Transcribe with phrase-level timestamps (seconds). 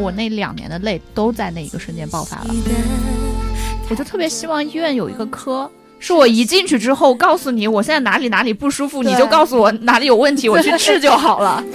[0.00, 2.54] 我那两年的泪都在那一个瞬间爆发了。
[3.88, 11.62] 我就特别希望医院有一个科，是我一进去之后告诉你我现在哪里哪里不舒服，你就告诉我哪里有问题，我去治就好了。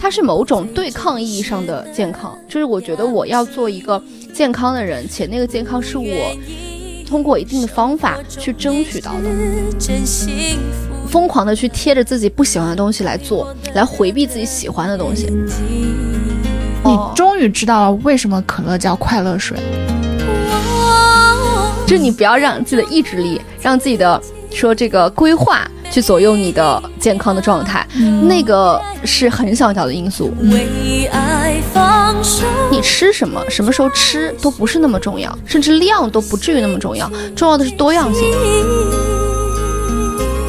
[0.00, 4.00] 它是某种对抗意义上的健康，就是我觉得我要做一个
[4.32, 6.36] 健康的人，且那个健康是我
[7.04, 9.22] 通过一定的方法去争取到的。
[11.08, 15.26] 疯狂的去贴着自己不喜欢的东西来做，来回避自己喜欢的东西。
[16.88, 19.58] 你终于知道了为什么可乐叫快乐水。
[21.86, 24.18] 就你不要让自己的意志力，让自己的
[24.50, 27.86] 说这个规划去左右你的健康的状态，
[28.22, 30.32] 那个是很小小的因素。
[32.70, 38.30] 你吃什么，什么时候吃都不是那么重要，甚至量都不至于那么重要，重要的是多样性。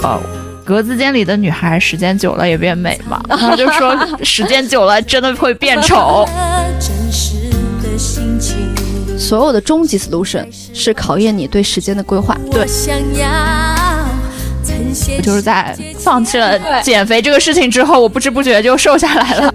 [0.03, 0.21] 哦，
[0.69, 6.29] 格子间里的女孩时间久了也变美嘛，然 后就说时间久了真的会变丑。
[9.17, 12.37] 所有的终极 solution 是考验你对时间的规划。
[12.51, 12.67] 对，
[15.17, 19.51] 我就是在放弃了减肥这个事情之后，我不知不觉就瘦下来了。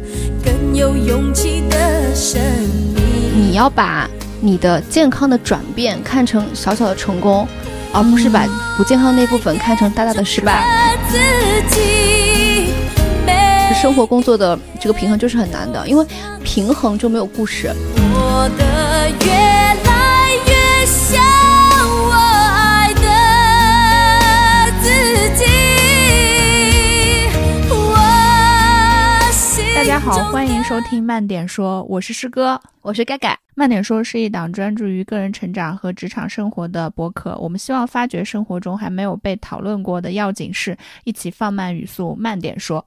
[3.37, 7.47] 你要把你的健康的转变看成小小的成功，
[7.95, 8.45] 而不是把
[8.77, 10.63] 不健康那部分看成大大的失败。
[13.81, 16.05] 生活工作的这个平衡就是很难的，因为
[16.43, 17.71] 平衡就没有故事。
[30.05, 33.39] 好，欢迎收听慢点说，我是师哥，我是盖盖。
[33.55, 42.85] 慢点说是一档专注于个人成长和职场生活的播客，我们希望发掘生活中还没有被讨论过的要紧事，一起放慢语速，慢点说。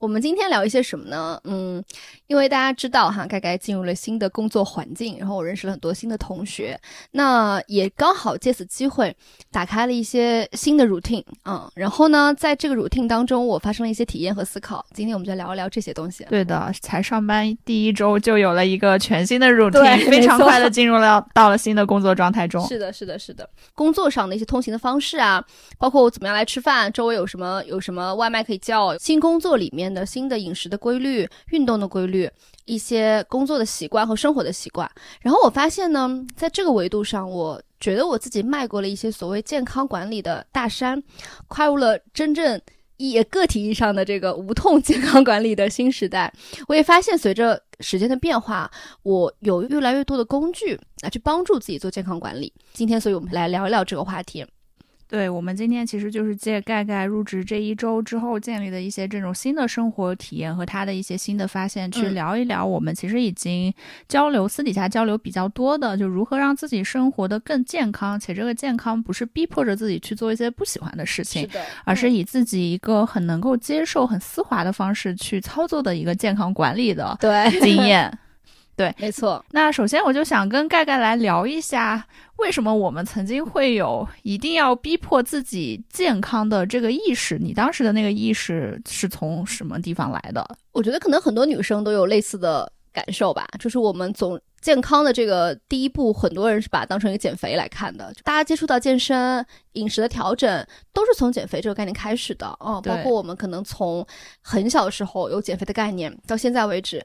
[0.00, 1.38] 我们今天聊一些什么呢？
[1.44, 1.84] 嗯，
[2.26, 6.80] 因为大家知道哈，盖盖进入了新的工作环境，然后我认识了很多新的同学，
[7.10, 9.14] 那也刚好借此机会
[9.52, 14.82] 打开了一些新的 routine，嗯，然后呢，在这个 routine 当中，我发生了一些体验和思考。
[14.94, 16.24] 今天我们就聊一聊这些东西。
[16.30, 22.66] 对的，才上班第一周就有了一个全新的 routine，非常快的进入了到了新的工作状态中。
[22.66, 23.46] 是的，是的，是的。
[23.74, 25.44] 工作上的一些通行的方式啊，
[25.76, 29.89] 包括我怎么样来吃饭，周围有什么有什么外卖可以叫，新工作里面。
[29.92, 32.30] 的新的饮食的规律、运动的规律、
[32.64, 34.90] 一些工作的习惯和生活的习惯，
[35.20, 41.02] 然后我发现呢，在这个维度上，我觉得我自己迈过了一些所谓健康管理的大山，
[41.48, 42.60] 跨入了真正
[42.96, 46.32] 以个体意义上的这个无痛健康管理的新时代。
[46.68, 48.70] 我也发现，随着时间的变化，
[49.02, 52.52] 我有越来越多的工具来去帮助自己做健康管理。
[52.74, 54.44] 今天，所以我们来聊一聊这个话题。
[55.10, 63.74] 对我们今天其实就是借盖盖入职这一周之后建立的一些这种新的生活体验和他的一些新的发现，去聊一聊我们其实已经
[64.06, 71.48] 交流私底下交流比较多的，就如何让自己生活的更健康，且这个健康不是逼迫着自己去做一些不喜欢的事情，
[71.84, 77.50] 而是以自己一个很能够接受、很丝滑的方式去操作的一个健康管理的对。
[77.60, 78.16] 经验。
[78.80, 79.44] 对，没错。
[79.50, 82.02] 那首先我就想跟盖盖来聊一下，
[82.36, 87.38] 为什么我们曾经会有一定要逼迫自己健康的这个意识？
[87.38, 90.42] 你当时的那个意识是从什么地方来的？
[90.72, 98.10] 我觉得可能很多女生都有类似的感受吧，就是我们总健康的这个第一步，很多人是把它当成一个减肥来看的。
[98.24, 102.80] 大家接触到健身、饮食的调整，都是从减肥这个概念开始的哦。
[102.82, 104.06] 包括我们可能从
[104.40, 107.04] 很小的时候有减肥的概念，到现在为止。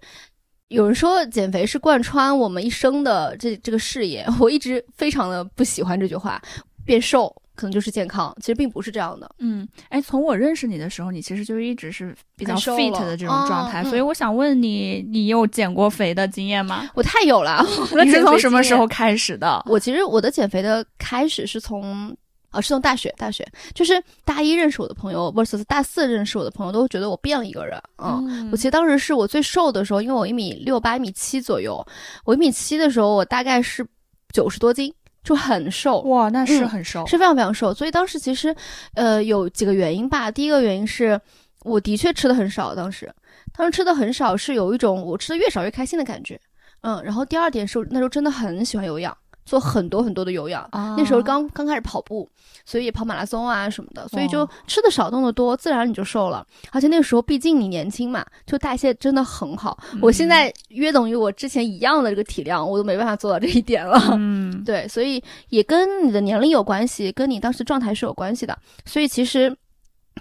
[0.75, 6.41] 有人说减肥是贯穿我们一生的这这个事业， 我一直非常的不喜欢这句话。
[6.85, 9.27] 变瘦可能就是健康，其实并不是这样的。
[9.39, 16.87] 嗯，哎，从我认识你的时候，你其实就一直是比较 fit 的这种状态，所以我想问你，你有减过肥的经验吗？
[16.93, 17.65] 我太有了。
[18.03, 19.63] 你是从什么时候开始的？
[19.65, 22.15] 我其实我的减肥的开始是从。
[22.55, 27.77] 啊，是从大学，大学就是大一认识我的朋友，versus 大四认识我的朋友，都觉得我变了一个人。
[27.97, 31.85] 嗯，我其实当时是我最瘦的时候，因为我一米六八，一米七左右。
[32.23, 33.85] 我一米七的时候，我大概是
[34.31, 34.93] 九十多斤，
[35.23, 35.99] 就很瘦。
[36.01, 37.73] 哇，那是很瘦，是非常非常瘦。
[37.73, 38.55] 所以当时其实，
[38.93, 40.31] 呃，有几个原因吧。
[40.31, 41.19] 第一个原因是，
[41.63, 43.13] 我的确吃的很少，当时，
[43.55, 46.39] 当时吃的很少，是有一种我吃的越少越开心的感觉。
[46.81, 49.15] 嗯，然后第二点是，那时候真的很喜欢有氧。
[49.45, 52.27] 做很多很多的有氧，那时候刚刚开始跑步，
[52.65, 56.45] 所以跑马拉松啊什么的，所以就吃的少，动的多，自然你就瘦了。
[56.71, 59.77] 而且那个时候毕竟你年轻嘛，就代谢真的很好。
[60.01, 64.01] 我现在约等于我之前一样的这个体量，我都没办法做到这一点了。
[64.13, 68.57] 嗯， 对，所以也跟你的年龄有关系，跟你当时状态是有关系的。
[68.85, 69.55] 所以其实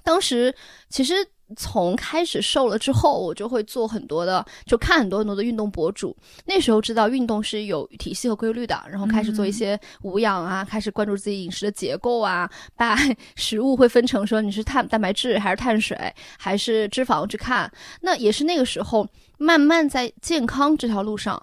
[0.02, 0.54] 当时
[0.90, 1.14] 其实
[1.56, 6.16] 从开始瘦了之后，我就会做很多的，就看很多很多的运动博主。
[6.44, 12.96] 那时候知道运动是有体系和规律的，然后开始做一些无氧啊，开始关注自己饮食的结构啊，把
[13.36, 15.96] 食物会分成说你是碳蛋白质还是碳水
[16.38, 17.70] 还是脂肪去看。
[18.00, 19.06] 那也是那个时候
[19.38, 21.40] 慢慢在健康这条路上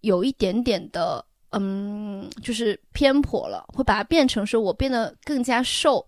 [0.00, 1.24] 有一点点的。
[1.56, 6.04] 嗯，就是偏颇了，会把它变成说我变得更加瘦，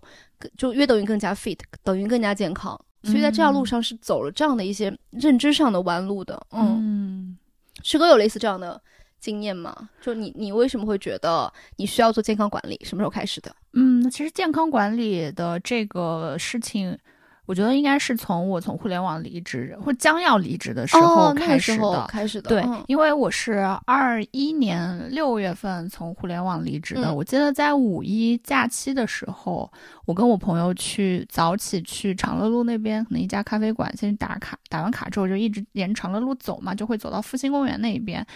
[0.58, 2.76] 就约等于更加 fit，等于更加健康。
[3.06, 6.40] 所以在这条路上是走了这样的一些认知上的弯路的。
[6.50, 7.38] 嗯，
[7.82, 8.80] 师哥有类似这样的
[9.20, 9.88] 经验吗？
[10.02, 12.80] 就你，你为什么会觉得你需要做健康管理？
[12.84, 13.54] 什么时候开始的？
[13.72, 16.98] 嗯，其实健康管理的这个事情。
[17.46, 22.48] 我觉得应该是从我从互联网离职或将要离职的时候开始的，开始的。
[22.50, 27.14] 对，因为我是二一年六月份从互联网离职的。
[27.14, 29.70] 我记得在五一假期的时候，
[30.04, 38.26] 我跟我朋友去早起去长乐路那边，可能一家咖啡馆先去打卡，打完卡之后就一直沿长乐路走嘛，就会走到复兴公园那一边。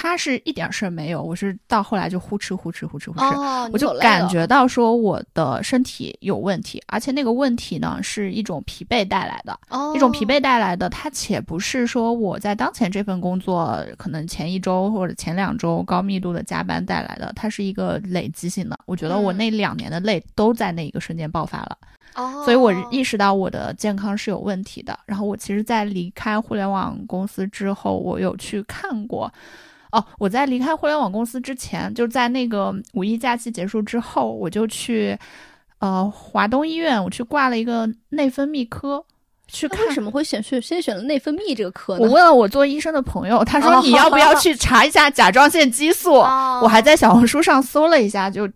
[0.00, 9.58] 他是一点事儿没有，我是到后来就呼哧呼哧呼哧呼哧，我就感觉到说我的身体有问题，而且那个问题呢是一种疲惫带来的，
[9.96, 18.78] 一种疲惫带来的，它且不是说我在当前这份工作可能前一周或者前两周高密度的加班带来的，它是一个累积性的。
[18.86, 21.76] 我觉得我那两年的累都在那一个瞬间爆发了，
[22.44, 24.96] 所以我意识到我的健康是有问题的。
[25.06, 29.32] 然后我其实，在离开互联网公司之后，我有去看过。
[29.92, 35.18] 哦，我在离开互联网公司之前，就在那个五一假期结束之后，我就去，
[35.78, 39.02] 呃，华东医院，我去挂了一个内分泌科，
[39.46, 42.00] 去看为什么会选去先选了内分泌这个科呢？
[42.06, 46.12] 我问了我做医生的朋友，他说你要不要 去查一下甲状腺激素？
[46.14, 48.48] 我还在小红书上搜了一下，就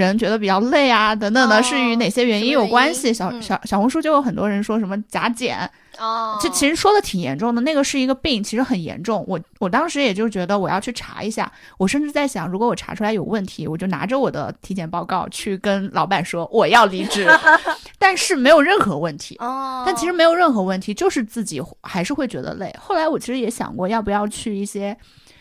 [0.00, 3.12] 人觉得比较累啊等等的，是与哪些原因有关系？
[3.12, 5.70] 小小小红书就有很多人说什么甲减。
[5.98, 9.22] 哦，这其实说的挺严重的，那个是一个病，其实很严重。
[9.28, 17.28] 我我当时也就觉得我要去查一下，我甚至在想，如果我查出来有问题，我就拿着我的体检报告去跟老板说我要离职，
[17.98, 19.36] 但是没有任何问题。
[19.40, 22.74] 哦，但其实没有任何问题，就是自己还是会觉得累。
[22.80, 24.96] 后来我其实也想过，要不要去一些，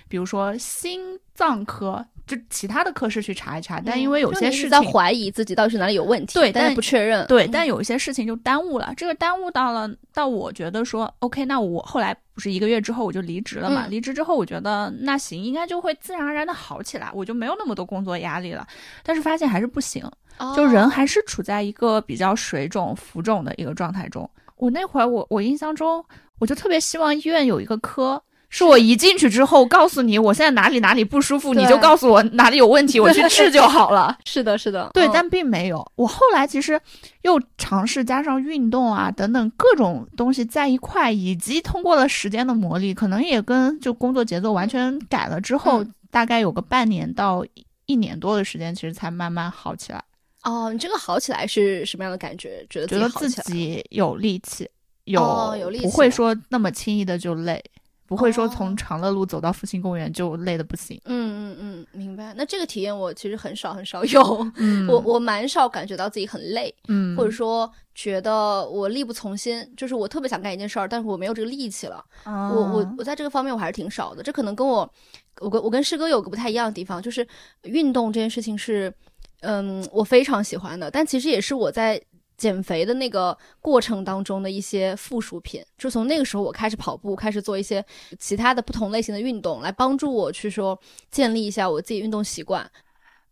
[0.10, 2.06] 比如说心脏科。
[2.32, 8.94] 就其他的科室去查一查，但因为有些事情在怀疑自己到底是哪里有问题，对，但是不确认，对，但有一些事情就耽误了。
[8.96, 13.88] 这个耽误到了，到我觉得说，OK，那我后来不是一个月之后我就离职了嘛？
[13.90, 18.66] 离职之后，我觉得那行，应该就会自然而然的好起来，我就没有那么多工作压力了。
[19.04, 20.10] 但是发现还是不行，
[20.56, 24.30] 就人还是处在一个比较水肿、浮肿的一个状态中。
[24.56, 26.04] 我那会儿，我我印象中，
[26.40, 28.24] 我就特别希望医院有一个科。
[28.54, 34.16] 是我一进去之后，告诉你我现在哪里哪里不舒服，你就告诉我哪里有问题， 我去治就好了。
[34.26, 35.90] 是的，是的，对，但并没有。
[35.96, 36.80] 我后来其实
[37.22, 47.46] 又尝试加上运动啊等等各种东西在一块，以及通过了时间的磨砺，可能也跟就工作节奏完全改了之后，大概有个半年到
[47.86, 50.04] 一年多的时间，其实才慢慢好起来。
[50.44, 52.66] 哦，你这个好起来是什么样的感觉？
[52.70, 54.70] 觉得觉得自己有力气，
[55.06, 57.64] 有有力气，不会说那么轻易的就累。
[58.12, 61.00] 不会说从长乐路走到复兴公园就累得不行。
[61.06, 62.34] 嗯嗯嗯，明白。
[62.36, 64.22] 那这个体验我其实很少很少有，
[64.90, 72.04] 我我蛮少感觉到自己很累，嗯，或者说觉得我力不从心，就是我特别想干一件事儿，但是我没有这个力气了。
[72.26, 74.22] 我我我在这个方面我还是挺少的。
[74.22, 74.94] 这可能跟我
[75.40, 77.26] 我跟我跟师哥有个不太一样的地方，就是
[77.64, 78.94] 运动这件事情是，
[79.40, 82.02] 嗯，我非常喜欢的，但其实也是我在。
[82.42, 87.86] 减肥的那个过程当中的一些附属品，就从那个时候我开始跑步，开始做一些
[88.18, 90.80] 其他的不同类型的运动，来帮助我去说
[91.12, 92.68] 建立一下我自己运动习惯。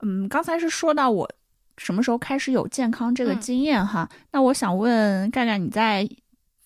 [0.03, 1.27] 嗯，刚才是说到我
[1.77, 6.07] 什么时候开始有健康这个经验哈，那我想问盖盖，你在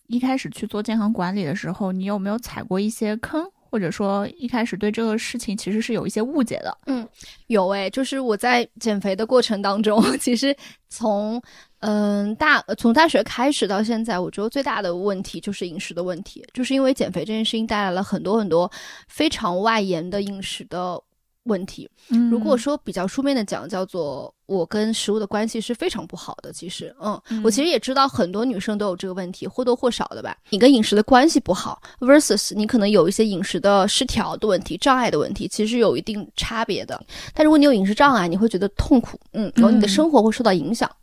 [0.08, 3.50] 一开始去做健康管理的时候，你有没有踩过一些坑？
[3.74, 6.78] 或者说一开始对这个事情其实是有一些误解的。
[6.86, 7.08] 嗯，
[7.48, 10.56] 有诶，就是我在减肥的过程当中， 其实
[10.90, 11.42] 从
[11.80, 18.72] 嗯大从大学开始到现在，我觉得最大的问题就是饮食的问题，就是因为减肥这件事情带来了很多很多
[19.08, 21.02] 非常外延的饮食的。
[21.44, 21.90] 问题，
[22.30, 26.54] 如果说比较书面的讲，叫做我跟食物的关系是非常不好的。
[26.54, 30.38] 其实，嗯，我其实也知道很多女生都有这个问题，或多或少的吧。
[30.50, 37.02] 你跟饮食的关系不好，versus 你可能有一些饮食的失调的问题、障碍的问题，其实有一定差别的。
[37.34, 40.90] 但如果你有饮食障碍，你会觉得痛苦，嗯，然后你的生活会受到影响。
[40.90, 41.03] 嗯，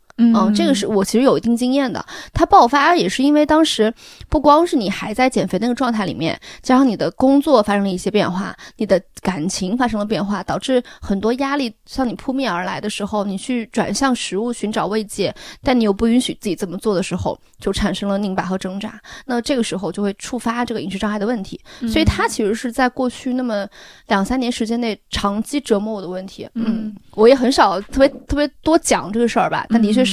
[0.55, 2.05] 这个是我其实有一定经验的。
[2.33, 3.93] 它爆发也是因为当时
[4.29, 18.99] 不光是你还在减肥那个状态里面，加上你的工作发生了一些变化，你的感情发生了变化，导致很多压力向你扑面而来的时候，你去转向食物寻找慰藉，但你又不允许自己这么做的时候，就产生了拧巴和挣扎。
[19.25, 21.59] 那这个时候就会触发这个饮食障碍的问题。
[21.87, 23.67] 所以它其实是在过去那么
[24.07, 26.47] 两三年时间内长期折磨我的问题。
[26.53, 30.10] 嗯，我也很少特别特别多讲这个事儿吧，但的确是。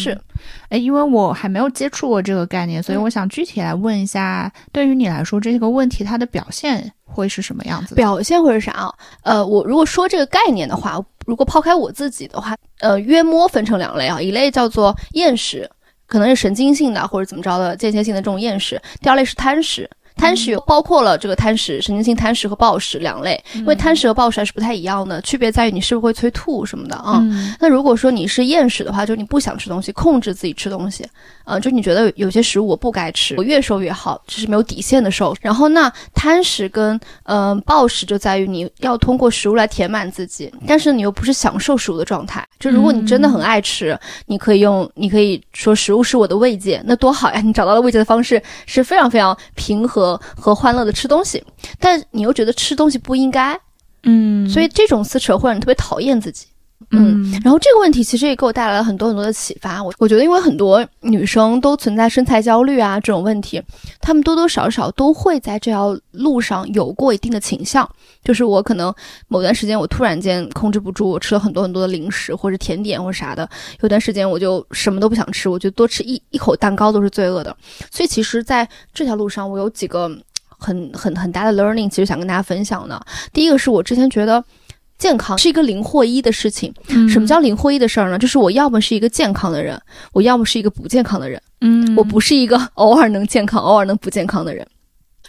[0.68, 7.94] 哎，因为我还没有接触过这个概念，所以我想具体来问一下，对于你来说，这个问题它的表现会是什么样子？
[7.94, 8.94] 表现会是啥啊？
[9.22, 15.68] 呃，我如果说这个概念的话，如果抛开我自己的话，呃，约摸分成两类啊，一类叫做厌食，
[16.06, 19.88] 可能是神经性的或者怎么着的间歇性的这种厌食；第二类是贪食。
[20.18, 27.24] 贪食有包括了这个贪食、神经性贪食和暴食两类，因为贪食和暴食还是不太一样的，区别在于你是不是会催吐什么的啊。
[27.60, 31.06] 那如果说你是厌食的话，就是你不想吃东西，控制自己吃东西，
[31.48, 35.34] 啊，就你觉得有些食物我不该吃，我越瘦越好，这是没有底线的瘦。
[35.40, 42.46] 然后那贪食跟嗯暴食就在于你要通过食物来填满自己，但是你又不是享受食物的状态。
[42.60, 47.40] 就如果你真的很爱吃，你可以用，你可以说食物是我的慰藉，那多好呀！
[47.40, 50.20] 你找到了慰藉的方式是非常非常平和。
[50.36, 51.42] 和欢乐的吃东西，
[51.78, 53.58] 但你又觉得吃东西不应该，
[54.04, 56.46] 嗯，所以这种撕扯会让你特别讨厌自己。
[56.90, 59.82] 嗯，然后这个问题其实也给我带来了很多很多的启发。
[59.82, 63.62] 我我觉得，因为很多女生都存在身材焦虑啊这种问题，
[64.00, 67.86] 她们多多少少都会在这条路上有过一定的倾向。
[68.24, 68.92] 就是我可能
[69.28, 73.46] 某段时间我突然间控制不住，我吃了很多很多的零食或者甜点或者啥的，
[73.82, 77.54] 有段时间我就什么都不想吃，我觉得多吃一一口蛋糕都是罪恶的。
[77.90, 80.10] 所以其实在这条路上，我有几个
[80.48, 82.98] 很很很大的 learning，其实想跟大家分享的。
[83.32, 84.42] 第一个是我之前觉得。
[84.98, 86.74] 健康是一个零或一的事情。
[87.08, 88.18] 什么叫零或一的事儿呢？
[88.18, 89.80] 就是我要么是一个健康的人，
[90.12, 91.40] 我要么是一个不健康的人。
[91.60, 94.66] 嗯，我不是一个偶尔能健康、偶尔能不健康的人。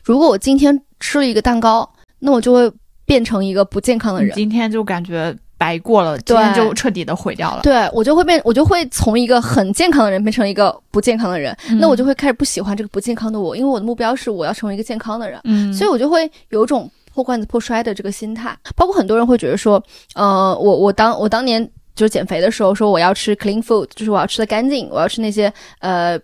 [0.03, 1.88] 如果我今天吃了一个蛋糕，
[2.19, 2.71] 那我就会
[3.05, 4.35] 变成一个不健康的人。
[4.35, 7.61] 今天就感觉白过了，今天就彻底的毁掉了。
[7.61, 11.55] 对我就会变，我就会从一个很健康的人变成一个不健康的人。
[11.79, 15.39] 那我就会开始不喜欢这个不健康的我，因为我的目标是我要成为一个健康的人。
[15.43, 16.89] 嗯，所以我就会有种。
[17.19, 19.83] 破罐子破摔的这个心态，包括很多人会觉得说，
[20.15, 21.61] 呃，我我当我当年
[21.93, 26.17] 就是减肥的时候，说我要吃 clean food，就是我要吃的干净，我要吃那些呃，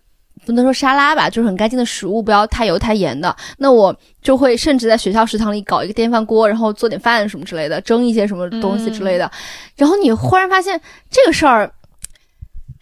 [0.45, 3.35] 不能说沙拉吧，就是很干净的食物，不要太油太盐的。
[3.57, 9.29] 那我就会甚至在学校食堂里搞一个电饭锅，然后做点饭什么之类的，蒸一些什么东西之类的。
[9.75, 10.79] 然后你忽然发现
[11.11, 11.69] 这个事儿。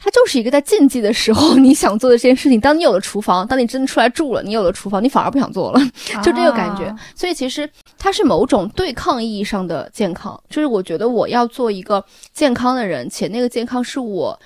[0.06, 2.60] 它就是一个在禁忌的时候 你想做的这件事情。
[2.60, 5.80] 当你有了厨房，当你真的出来住了，你有了厨房，你反而不想做了，
[6.22, 6.94] 就这个感觉。
[7.16, 7.70] 所以其实
[8.04, 14.38] 它是某种对抗意义上的健康，就是我觉得我要做一个健康的人，且那个健康是我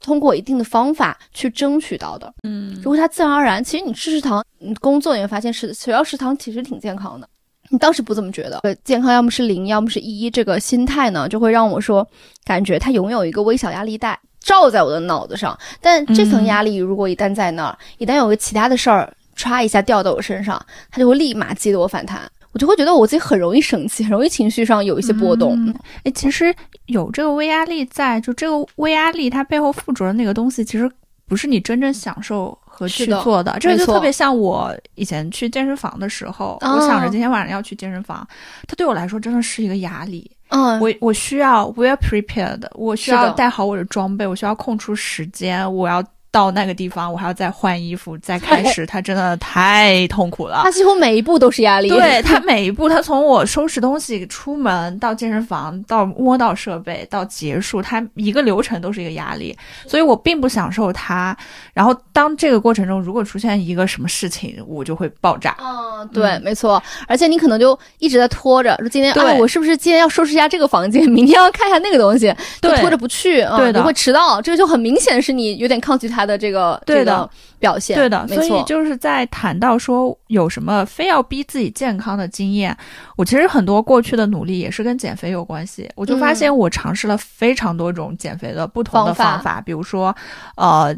[0.00, 2.34] 通过一定的方法去争取到的。
[2.42, 7.28] 嗯，如果它自然而然，其实你吃食堂，你工作你会发现食学校食堂其实挺健康的。
[7.68, 8.60] 你当时不这么觉得？
[8.82, 12.04] 健康要么是零，要么是一，这个心态呢，就会让我说，
[12.44, 14.18] 感觉它拥有一个微小压力带。
[14.40, 22.28] 罩在我的脑子上，但这层压力如果一旦在那儿，一旦有个其他的事儿歘一下掉到我身上，它就会立马激得我反弹，
[22.58, 25.72] 我就会觉得我自己很容易生气， 很容易情绪上有一些波动。
[26.02, 26.52] 哎，其实
[26.86, 30.90] 有这个微压力在，就这个微压力它背后附着的那个东西，其实
[31.28, 33.56] 不是你真正享受和去做的。
[33.60, 38.26] 这个就特别像我以前去健身房的时候，我想着今天晚上要去健身房，
[38.66, 40.28] 它对我来说真的是一个压力。
[40.48, 46.02] 嗯，我我需要 well prepared，我需要带好我的装备，我需要空出时间，我要。
[46.30, 50.60] 到那个地方，我还要再换衣服，再开始，他真的太痛苦了。
[50.64, 51.88] 他几乎每一步都是压力。
[51.88, 59.56] 对他每一步，他从我收拾东西出门到健身房，到摸到设备，到结束，他一个流程都是一个压力。
[59.86, 61.34] 所以我并不享受他。
[61.72, 65.56] 然后当这个过程中如果出现一个什么事情，我就会爆炸。
[65.58, 66.82] 嗯，对，没错。
[67.06, 72.30] 而且你可能就一直在拖着，说今天啊，我是不是今天要收拾一下这个房间，明天要看一下那个东西，
[72.60, 74.42] 就拖着不去，对的，会迟到。
[74.42, 76.17] 这个就很明显是你有点抗拒他。
[76.18, 82.76] 他的这个对的表现，对的，所以就是在谈到说有什么非要逼自己健康的经验，
[83.14, 85.88] 我其实很多过去的努力也是跟减肥有关系。
[85.94, 90.12] 我就发现我尝试了非常多种减肥的不同的方法，比如说，
[90.56, 90.92] 呃，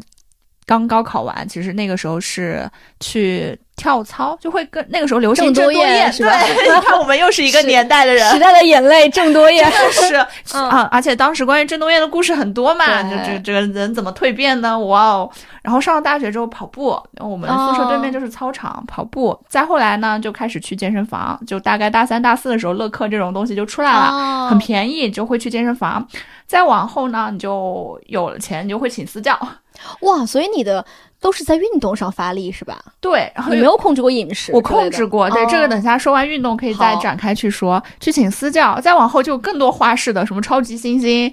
[0.65, 6.27] 刚高考完，其实那个时候是去跳操，就会跟那个时候流行郑多燕，对，
[6.63, 10.15] 你看我们又是一个年代的人，时代的眼泪，郑多燕是
[10.55, 14.77] 啊，而且当时关于郑多燕的故事很多嘛，就这这个人怎么蜕变呢？
[14.79, 15.29] 哇哦！
[15.63, 19.37] 然后上了大学之后跑步，我们宿舍对面就是操场，跑步。
[19.47, 26.07] 再后来呢，就开始去健身房，就大概大三大四的时候，乐课这种东西就出来了，很便宜，就会去健身房。
[26.47, 29.37] 再往后呢，你就有了钱，你就会请私教。
[30.01, 30.85] 哇，所以你的
[31.19, 32.79] 都是在运动上发力是吧？
[32.99, 35.29] 对，然后你没有控制过饮食，我控制过。
[35.29, 37.81] 对，这个等下说完运动可以再展开去说。
[37.99, 41.31] 去请私教，再往后就更多花式的，什么超级猩猩，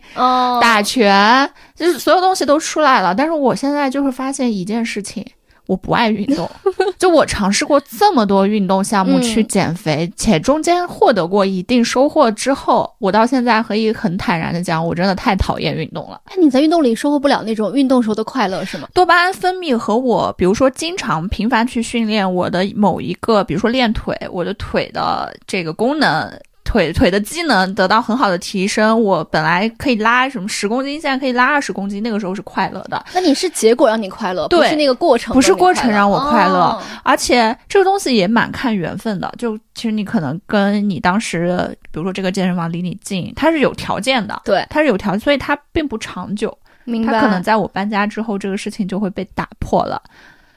[0.61, 3.15] 打拳，就是所有东西都出来了。
[3.15, 5.25] 但是我现在就是发现一件事情。
[5.69, 6.51] 我不爱运动，
[6.99, 16.19] 就我尝试过这么多运动项目去减肥，且中间获得过一定收获之后，我到现在可以很坦然的讲，我真的太讨厌运动了。
[16.35, 18.89] 那，你在运动里收获不了那种运动时候的快乐是吗？
[18.95, 26.33] 多巴胺分泌和我，比如说经常频繁去训练我的某一个，比如说练腿，我的腿的这个功能。
[26.69, 33.03] 腿腿的机能得到很好的提升，我本来可以拉什么十公斤，现在可以拉二十公斤，那个时候是快乐的。
[33.15, 36.79] 那你是结果让你快乐，不是那个过程，不是过程让我快乐。
[37.03, 46.55] 而且这个东西也蛮看缘分的，就其实你可能跟你当时，比如说这个健身房离你近，它是有条件的，对，它是有条件，所以它并不长久。
[46.85, 47.15] 明白。
[47.15, 50.03] 它可能在我搬家之后，这个事情就会被打破了。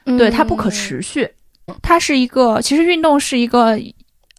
[0.04, 1.26] 对，它不可持续。
[1.80, 3.78] 它是一个，其实运动是一个。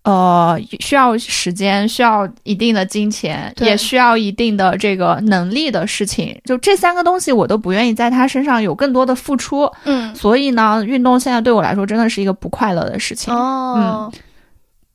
[0.04, 6.38] 呃，需要时间，需要一定的金钱，也需要一定的这个能力的事情。
[6.44, 9.70] 就这三个东西，我都不愿意在他身上有更多的付出。
[9.86, 13.34] 嗯，所以呢，运动现在对我来说真的是一个不快乐的事情。
[13.34, 14.12] 哦，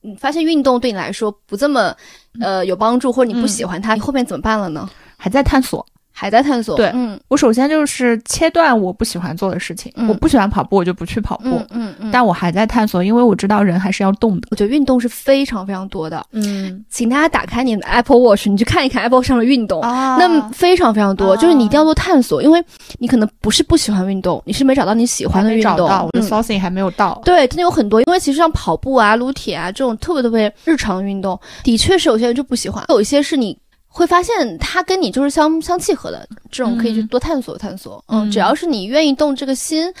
[0.03, 1.91] 嗯，发现运动对你来说不这么
[2.39, 4.87] 呃有帮助，或者你不喜欢它，你后面怎么办了呢？
[5.17, 5.83] 还在探索。
[6.19, 6.75] 还在探索。
[6.75, 9.89] 对，嗯，我首先就是切断我不喜欢做的事情。
[10.09, 11.61] 我不喜欢跑步，我就不去跑步。
[11.69, 12.11] 嗯嗯。
[12.11, 14.49] 但我还在探索，因为我知道人还是要动的。
[14.51, 16.21] 我觉得运动是非常非常多的。
[16.33, 19.81] 嗯，请大家打开你的 Apple Watch，你去看一看 Apple 上的运动。
[19.81, 20.17] 啊。
[20.17, 22.61] 那非常非常多，就是你一定要做探索，因为
[22.97, 25.77] 你可能不是不喜欢运动，你是没找到你喜欢的运动。
[25.77, 27.21] 找到，我的 sourcing 还没有到。
[27.23, 33.57] 对，真的有很多，因为其实像跑步啊、撸铁啊这种特别特别日常的运动，的确是有些人就不喜欢，有一些是你。
[33.99, 38.01] 会发现它跟你就是相相契合的，这种可以去多探索探索。
[38.07, 39.91] 嗯，只要是你愿意动这个心，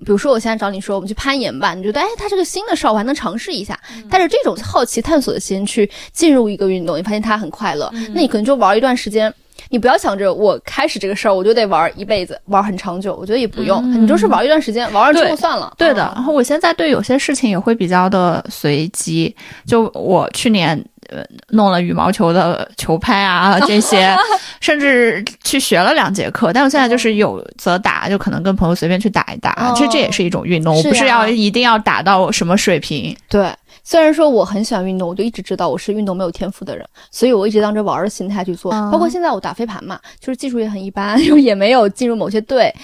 [0.00, 9.32] 比如说我现在找你说我们去攀岩吧，你觉得哎，它这个新的事儿我还能尝试一下，带着这种好奇探索的心去进入一个运动，你发现它很快乐，那你可能就玩一段时间。
[9.70, 15.72] 你不要想着我开始这个事儿我就得玩一辈子，玩很长久，我觉得也不用，你就是玩一段时间，玩完之后算了。
[15.78, 16.12] 对的。
[16.14, 19.34] 然后我现在对有些事情也会比较的随机，
[19.66, 20.78] 就我去年。
[21.10, 24.16] 呃，弄了羽毛球的球拍啊，这些，
[24.60, 26.52] 甚至去学了两节课。
[26.52, 29.72] 但我现在就是有则打，就可能跟朋友随便去打一打。
[29.76, 33.16] 其实这也是一种运动，我不是要一定要打到什么水平。
[33.28, 33.52] 对，
[33.84, 38.72] 虽然说我很喜欢运动，我就一直知道我是运动没有天赋的人，所以我一直当着玩的心态去做。
[38.90, 42.74] 包括现在我打飞盘嘛，就是技术也很一般， 也没有进入某些队。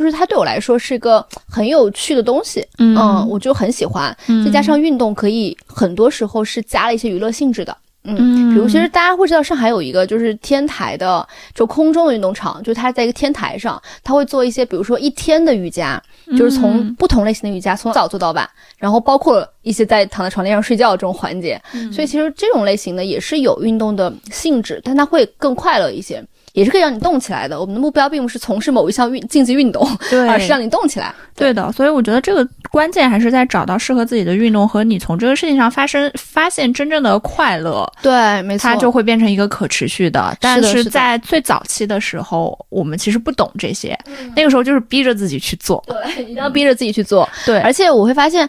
[0.00, 2.96] 就是它对我来说是一个很有趣的东西，嗯，
[3.28, 4.16] 我就很喜欢。
[4.46, 8.16] 再加上运动可以很多时候是加了一些娱乐性质的，嗯，
[8.48, 16.02] 比如其实大家会知道上海有一个就是天台的，就空中的运动场，就是它在一个天台上，它会做一些比如说一天的瑜伽，
[16.34, 21.60] 就是从不同类型的瑜伽从早做到晚，然后包括一些在躺在床垫上睡觉这种环节，
[21.92, 26.24] 所以其实这种类型的也是有运动的性质，但它会更快乐一些。
[26.52, 27.60] 也是可以让你动起来的。
[27.60, 29.86] 我们的目标并不是从事某一项运竞技运动，
[30.28, 31.14] 而是让你动起来。
[31.36, 37.90] 对的，所以我觉得这个关键还是在找到适合自己的运动和你从这个事情上发生发现真正的快乐。
[38.02, 40.36] 对，没错，它就会变成一个可持续的。
[40.40, 43.98] 但是在最早期的时候，我们其实不懂这些，
[44.36, 45.82] 那个时候就是逼着自己去做。
[45.86, 47.28] 对，一定要逼着自己去做。
[47.46, 48.48] 对，而且我会发现。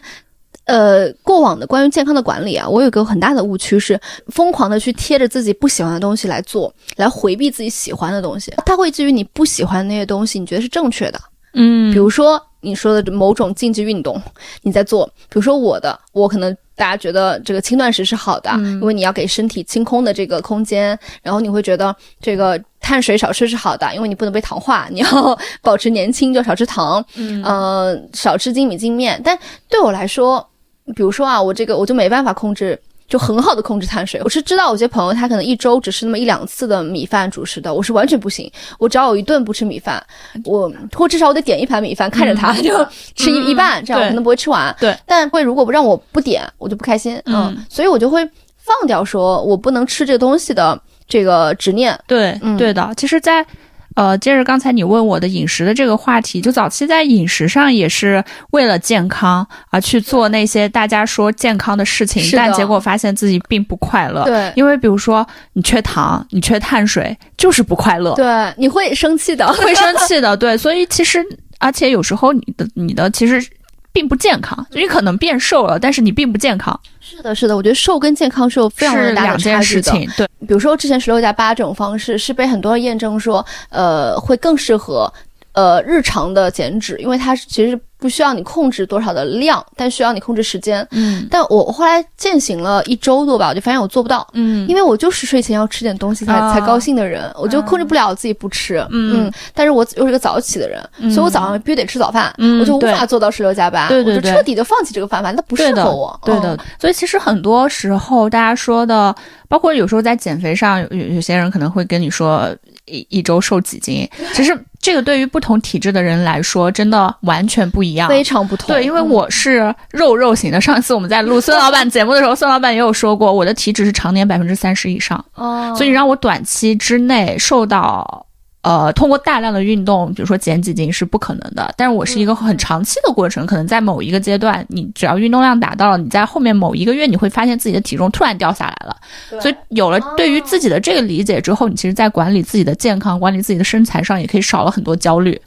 [0.64, 8.52] 呃，过往的关于健康的管理啊，我有个很大的误区是疯狂的去贴着自己不喜欢的东西来做，来回避自己喜欢的东西。
[8.64, 11.20] 它会基于你不喜欢那些东西，你觉得是正确的。
[11.54, 14.20] 嗯，比如说你说的某种竞技运动，
[14.62, 29.20] 你在做，比如说我的，我可能大家觉得这个轻断食是好的，因为你要给身体清空的这个空间，然后你会觉得这个碳水少吃是好的，因为你不能被糖化，你要 保持年轻，就少吃糖，嗯，少吃精米精面。
[29.22, 30.48] 但对我来说，
[30.94, 34.20] 比如说啊，我这个我就没办法控制，就很好的控制碳水。
[34.24, 38.50] 我是知道有些朋友他可能一周只吃那么一两次的米饭主食的，我是完全不行。
[38.78, 40.04] 我只要有一顿不吃米饭，
[40.44, 44.74] 我或至少我得点一盘米饭，看着他就吃一 一半，这样我可能不会吃完。
[44.80, 47.20] 对，但会如果不让我不点，我就不开心。
[47.26, 48.24] 嗯，所以我就会
[48.56, 51.98] 放掉说我不能吃这个东西的这个执念。
[52.06, 52.92] 对，对的。
[52.96, 53.44] 其实，在
[53.94, 64.24] 呃，接着刚才你问我的饮食的这个话题，就早期在饮食上也是为了健康而去做那些大家说健康的事情，但结果发现自己并不快乐。
[64.24, 68.14] 对，因为比如说你缺糖，你缺碳水，就是不快乐。
[68.14, 70.36] 对，你会生气的，会生气的。
[70.36, 71.24] 对，所以其实，
[71.58, 73.44] 而且有时候你的你的其实。
[73.92, 76.78] 并不健康，你可能变瘦了，但是你并不健康。
[77.00, 79.92] 是的，是的，我觉得瘦跟健康是有非常大的差距的。
[80.16, 85.12] 对，比如说之前十六加八这种方式是被很多人验证说，呃，会更适合
[85.52, 87.78] 呃日常的减脂，因为它其实。
[88.02, 90.84] 不需要你控制多少的量，但需要你控制时间。
[90.90, 94.26] 嗯，但我后来践行了一周多吧，我就发现我做不到。
[94.32, 98.84] 嗯，因为我就是睡前要吃点东西才才高兴的人，我就控制不了自己不吃。
[98.90, 103.86] 嗯，但是我又是个早起的人，所以我早上必须得吃早饭，我就无法做到十六加八。
[103.86, 106.18] 对对对，我就彻底的放弃这个方法，那不适合我。
[106.24, 109.14] 对的，所以其实很多时候大家说的，
[109.46, 112.52] 包括有时候在减肥上，有有些人可能会跟你说
[112.86, 114.58] 一一周瘦几斤，其实。
[114.82, 118.66] 这个对于不同体质的人来说，真的完全不一样，非常不同。
[118.66, 120.60] 对，因为我是肉肉型的。
[120.60, 125.24] 上一次我们在录孙老板节目的时候，孙老板也有说过，我的体脂是常年百分之三十以上。
[125.36, 128.26] 哦，所以让我短期之内瘦到。
[128.62, 131.74] 呃，通过大量的运动，比如说减几斤是不可能的。
[131.76, 138.96] 但是我是一个很长期的过程，可能在某一个阶段，你只要运动量达到了，你在后面某一个月，你会发现自己的体重突然掉下来了。
[139.40, 145.40] 所以有了对于自己的这个理解之后，你其实，在管理自己的健康、管理自己的身材上，也可以少了很多焦虑。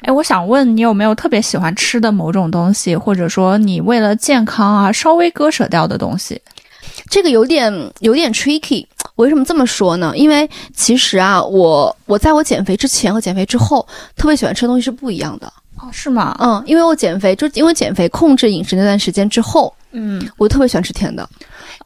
[0.00, 6.40] 哎，我想问你有没有特别喜欢吃的某种东西，或者说你为了健康啊稍微割舍掉的东西？
[7.08, 8.86] 这个有点有点 tricky。
[9.14, 10.12] 我为什么这么说呢？
[10.14, 15.50] 因为其实啊，我我在我减肥之前和减肥之后，特别喜欢吃的东西是不一样的。
[15.76, 16.36] 哦，是吗？
[16.40, 21.26] 嗯，因为我减肥，就因为减肥控制饮食那段时间之后，嗯，我特别喜欢吃甜的。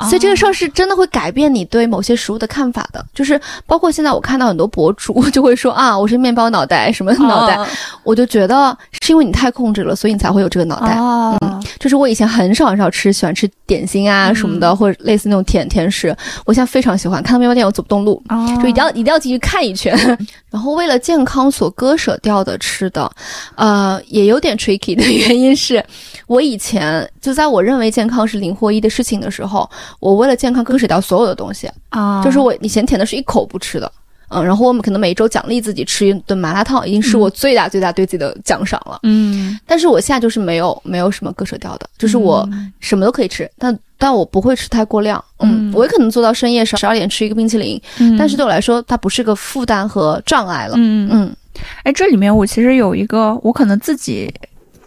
[0.09, 7.59] 所以这个事儿是真的会改变你对某些食物的看法的，就是包括现在我看到很多博主就会说啊，我是面包脑袋什么脑袋，
[8.03, 10.97] 我就觉得是因为你太控制了，所以你才会有这个脑袋。
[10.99, 16.15] 嗯，就是我以前很少很少吃，喜欢吃点心啊什么的，或者类似那种甜甜食，
[16.45, 17.23] 我现在非常喜欢。
[17.23, 18.23] 看到面包店我走不动路，
[18.63, 19.97] 就一定要一定要进去看一圈。
[20.51, 23.09] 然后为了健康所割舍掉的吃的，
[23.55, 25.85] 呃，也有点 tricky 的原因是，
[26.27, 29.70] 我以前就在我认为健康是零或一的事情的时候。
[29.99, 31.71] 我为了健康割舍掉所有的东西。
[31.91, 33.91] 啊，就是我以前甜的是一口不吃的，
[34.29, 47.81] 嗯，然后我们可能每一周奖励自己吃一顿麻辣烫，已经是我最大最大对自己的奖赏了，嗯，但是我现在就是没有没有什么割舍掉的，就是我什么都可以吃，但但我不会吃太过量，嗯，我也可能做到深夜十十二点吃一个冰淇淋，
[48.17, 51.09] 但是对我来说它不是个负担和障碍了，嗯。
[51.11, 51.37] 嗯，
[51.83, 54.33] 哎，这里面我其实有一个我可能自己。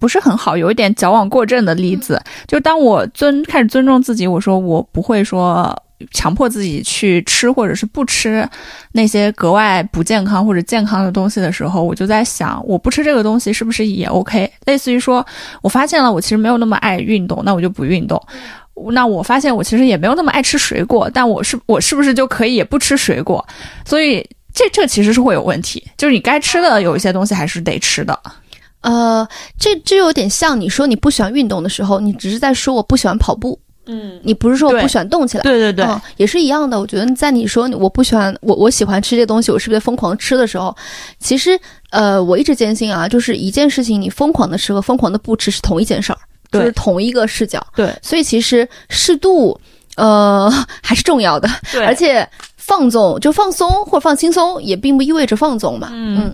[0.04, 2.22] 不是很好，有一点矫枉过正的例子。
[2.46, 5.74] 就当我尊开始尊重自己，我说我不会说
[6.12, 8.46] 强迫自己去吃或者是不吃
[8.92, 14.52] 那些格外不健康或者健康的东西的时候，我就在想，我不吃这个东西是不是也 OK？
[14.66, 15.26] 类似于说，
[15.62, 18.22] 我发现了我其实没有那么爱运动，那我就不运动。
[18.92, 23.48] 那我发现我其实也没有那么爱吃水果，但我是我是不是就可以也不吃水果？
[23.86, 24.22] 所以
[24.54, 28.20] 这这其实是会有问题，就是你该吃的有一些东西还是得吃的。
[28.84, 29.28] 呃，
[29.60, 35.86] 这这有点像你说你不喜欢运动的时候，你只是在说我不喜欢跑步，嗯，你不是说我不喜欢动起来，对对对，
[36.18, 36.80] 也是一样的。
[36.80, 40.76] 我觉得在你说我不喜欢我我喜欢吃这些东西，我是不是疯狂吃的时候，
[41.20, 41.60] 其实
[41.92, 46.20] 呃，我一直坚信啊，就是一件事情你疯狂的吃和疯狂的不吃是同一件事儿，
[46.52, 49.60] 就是同一个视角，对，所以其实适度
[49.96, 50.52] 呃
[50.84, 52.28] 还是重要的，对，而且
[52.66, 56.34] 放纵就放松或者放轻松也并不意味着放纵嘛，嗯。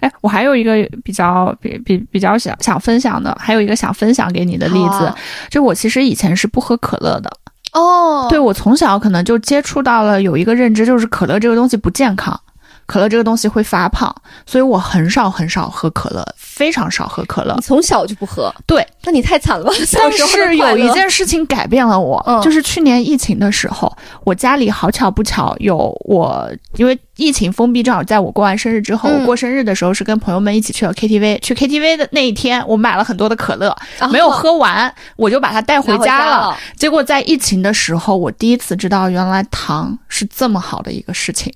[0.00, 5.12] 哎，我还有一个比较比比比较想想分享的，还有一个想分享给你的例子，
[5.50, 7.30] 就我其实以前是不喝可乐的。
[7.72, 12.38] 哦，对我从小可能就接触到了有一个认知，就是可乐这个东西不健康。
[12.86, 14.14] 可乐这个东西会发胖，
[14.46, 17.54] 所以我很少很少喝可乐，非常少喝可乐。
[17.56, 18.52] 你从小就不喝？
[18.66, 19.70] 对，那你太惨了？
[19.92, 23.94] 但是有一件事情改变了我，就是去年疫情的时候，
[24.24, 33.76] 我家里好巧不巧有我，因为疫情封闭，正好在我过完生日之后，我过生日的时候是跟朋友们一起去了 KTV，去 KTV 的那一天，我买了很多的可乐，
[34.10, 36.56] 没有喝完，我就把它带回家了。
[36.76, 41.52] 结果在疫情的时候，我第一次知道原来糖是这么好的一个事情。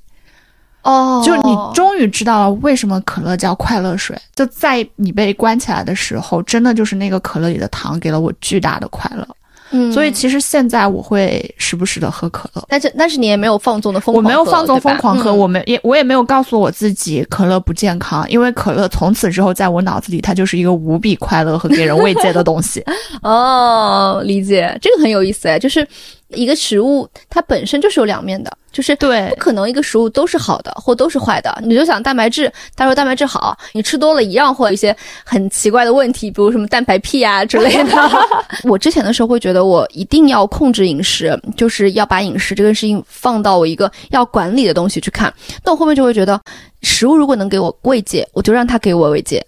[0.82, 4.16] 哦，就你终于知道了为什么可乐叫快乐水。
[4.34, 9.26] 就在你被关起来的时候，真的就是那个可乐里的糖给了我巨大的快乐。
[9.72, 22.84] 嗯，所以其实现在我会时不时的喝可乐，但是但是你也没有放纵的疯狂，我没有放纵疯狂喝，我没也我也没有告诉我自己可乐不健康，因为可乐从此之后在我脑子里它就是一个无比快乐和给人慰藉的东西。
[23.22, 25.86] 哦，理解，这个很有意思哎，就是
[26.30, 28.50] 一个食物它本身就是有两面的。
[28.72, 31.52] 就是对不可能一个食物都是好的或都是坏的。
[31.64, 37.92] 你就想蛋白质，他说蛋白质好，你吃多了一样会有一些很奇怪的问题，比如什么蛋白屁啊之类的。
[38.62, 45.34] 我之前的时候会觉得我一定要控制饮食，就是要把饮食这个事情放到我一个要管理的东西去看。
[45.64, 46.40] 那我后面就会觉得，
[46.82, 49.44] 食物如果能给我慰藉，我就让它给我慰藉。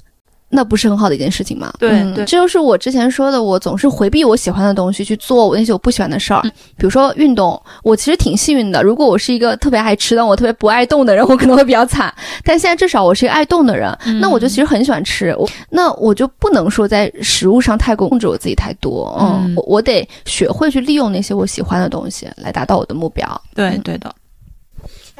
[0.54, 1.72] 那不是很好的一件事情吗？
[1.78, 6.42] 对嗯对这就是我之前说的，我总是回避我喜欢的东西，去做我那些我不喜欢的事儿。
[6.76, 8.82] 比如说运动，我其实挺幸运的。
[8.82, 12.12] 如果我是一个特别爱吃但我特别不爱动的人，我可能会比较惨。
[12.44, 15.34] 但现在至少我是一个爱动的人，那我就其实很喜欢吃。
[15.38, 19.16] 我那我就不能说在食物上太过控制我自己太多。
[19.20, 23.42] 嗯，嗯我我得学会去利用那些我喜欢的东西来达到我的目标。
[23.54, 24.12] 对对的，哎，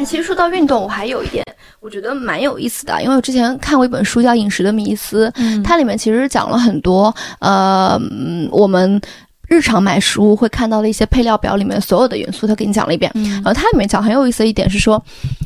[0.04, 1.44] 其实说到运动，我还有一点
[1.80, 9.00] 我觉得蛮有意思的，因为我之前看过一本书叫《饮食的迷思》，嗯它里面其实讲了很多呃，嗯我们
[9.52, 13.12] 日常买食物会看到的一些配料表里面所有的元素，他给你讲了一遍。
[13.14, 13.32] 嗯。
[13.32, 15.02] 然后它里面讲很有意思的一点是说，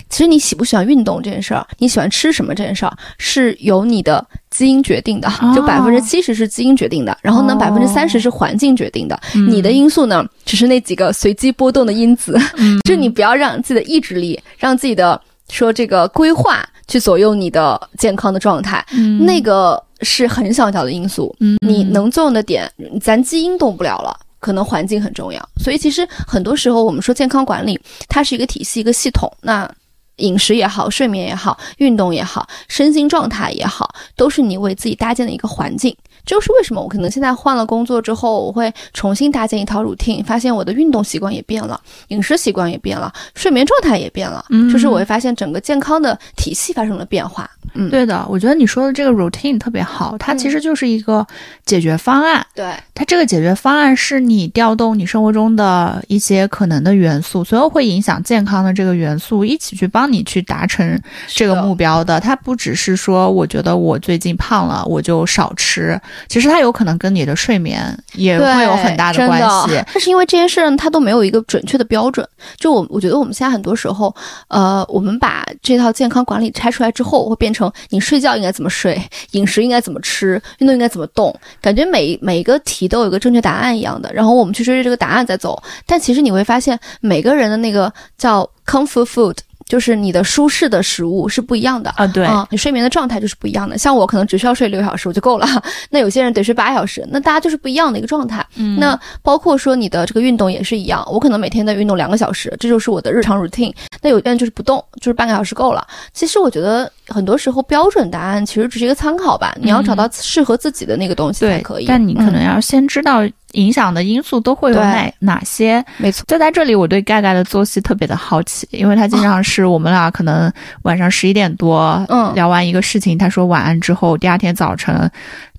[0.09, 7.57] 其实你喜不喜欢运动这件事儿，你喜欢吃什么这件事儿，是由你的基因决定的，就百分之七十是基因决定的，然后呢哦。
[7.59, 9.51] 百分之三十是环境决定的，嗯。
[9.51, 12.79] 你的因素呢只是那几个随机波动的因子，嗯。
[12.89, 19.27] 就你不要让自己的意志力，让自己的说这个规划去左右你的健康的状态，嗯。
[19.27, 21.35] 那个是很小很小的因素。
[21.41, 24.19] 嗯你能作用的点，咱基因动不了了。
[24.39, 29.29] 可能环境很重要，所以其实很多时候我们说健康管理，它是一个体系、一个系统。
[29.41, 29.69] 那
[30.17, 35.95] 饮食也好，睡眠也好，运动也好，身心状态也好，都是你为自己搭建的一个环境。
[36.25, 44.45] 这就是为什么我可能现在换了工作之后，我会重新搭建一套 routine，发现我的运动习惯也变了，饮食习惯也变了，睡眠状态也变了。
[44.49, 47.49] 嗯就是我会发现整个健康的体系发生了变化。
[47.75, 51.25] 嗯，对的，我觉得你说的这个 routine 特别好，它其实就是一个
[51.65, 52.45] 解决方案。
[52.55, 62.21] 对，它这个解决方案是你调动你生活中的一些可能的元素，所有会影响健康的这个元素，一起去帮你去达成这个目标的。
[62.21, 69.83] 它不只是说，我觉得我最近胖了，我就少吃，其实它有可能跟你的睡眠也会有很大的关系。
[69.93, 72.27] 但是因为这些事呢，它都没有一个准确的标准。
[72.59, 74.15] 就我我觉得我们现在很多时候，
[74.49, 79.01] 呃，我们把这套健康管理拆出来之后，会变成你睡觉应该怎么睡，
[79.33, 84.13] 饮食应该怎么吃，运动应该怎么动，感觉每每一个题都有一个正确答案一样的。
[84.13, 89.37] 然后我们去追着这个答案在走，但其实你会发现，每个人的那个叫 comfort food。
[89.69, 93.77] 就是你的舒适的食物是不一样的啊对啊，你睡眠的状态就是不一样的。
[93.77, 95.47] 像我可能只需要睡六小时我就够了，
[95.91, 98.45] 那有些人得睡八小时，那大家就是不一样的一个状态。
[98.57, 103.75] 嗯那包括说你的这个运动也是一样，我可能每天在运动两个小时，这就是我的日常 routine。
[104.03, 105.87] 那有些人就是不动，就是半个小时够了。
[106.13, 111.87] 其实我觉得很多时候标准答案其实只是一个参考吧，你要找到适合自己的那个东西才可以。
[111.87, 113.23] 但你可能嗯要先知道
[113.53, 115.85] 影响的因素都会有哪哪些。
[115.97, 125.11] 没错，就在这里，我对盖盖的作息特别的好奇，因为他经常是我们俩可能晚上十一点多，嗯聊完一个事情，他说晚安之后，第二天早晨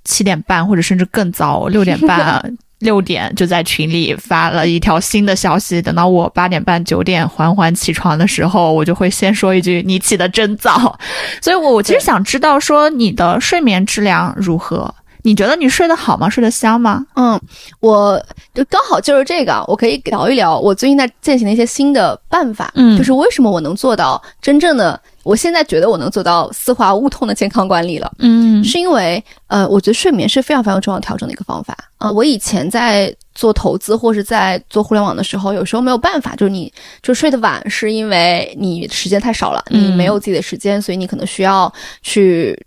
[0.03, 2.57] 七点半或者甚至更早 六点半。
[2.79, 10.95] 六点就在群里发了一条新的消息，等到我八点半九点缓缓起床的时候，我就会先说一句：“你起得真早。”
[11.41, 14.93] 所以我，我其实想知道说你的睡眠质量如何？
[15.27, 16.29] 你觉得你睡得好吗？
[16.29, 17.05] 睡得香吗？
[17.17, 17.37] 嗯，
[17.81, 18.17] 我
[18.53, 22.71] 就刚好就是这个，我可以聊一聊我最近在践行的一些新的办法。
[22.75, 28.09] 嗯就是为什么我能做到真正的，我现在觉得我能做到丝滑无痛的健康管理了。
[28.19, 42.57] 嗯是因为呃，我觉得睡眠是非常非常重要调整的一个方法啊、我以前在做投资或是在做互联网的时候，有时候没有办法，就是你就睡得晚，是因为你时间太少了，你嗯没有自己的时间，所以你可能需要去。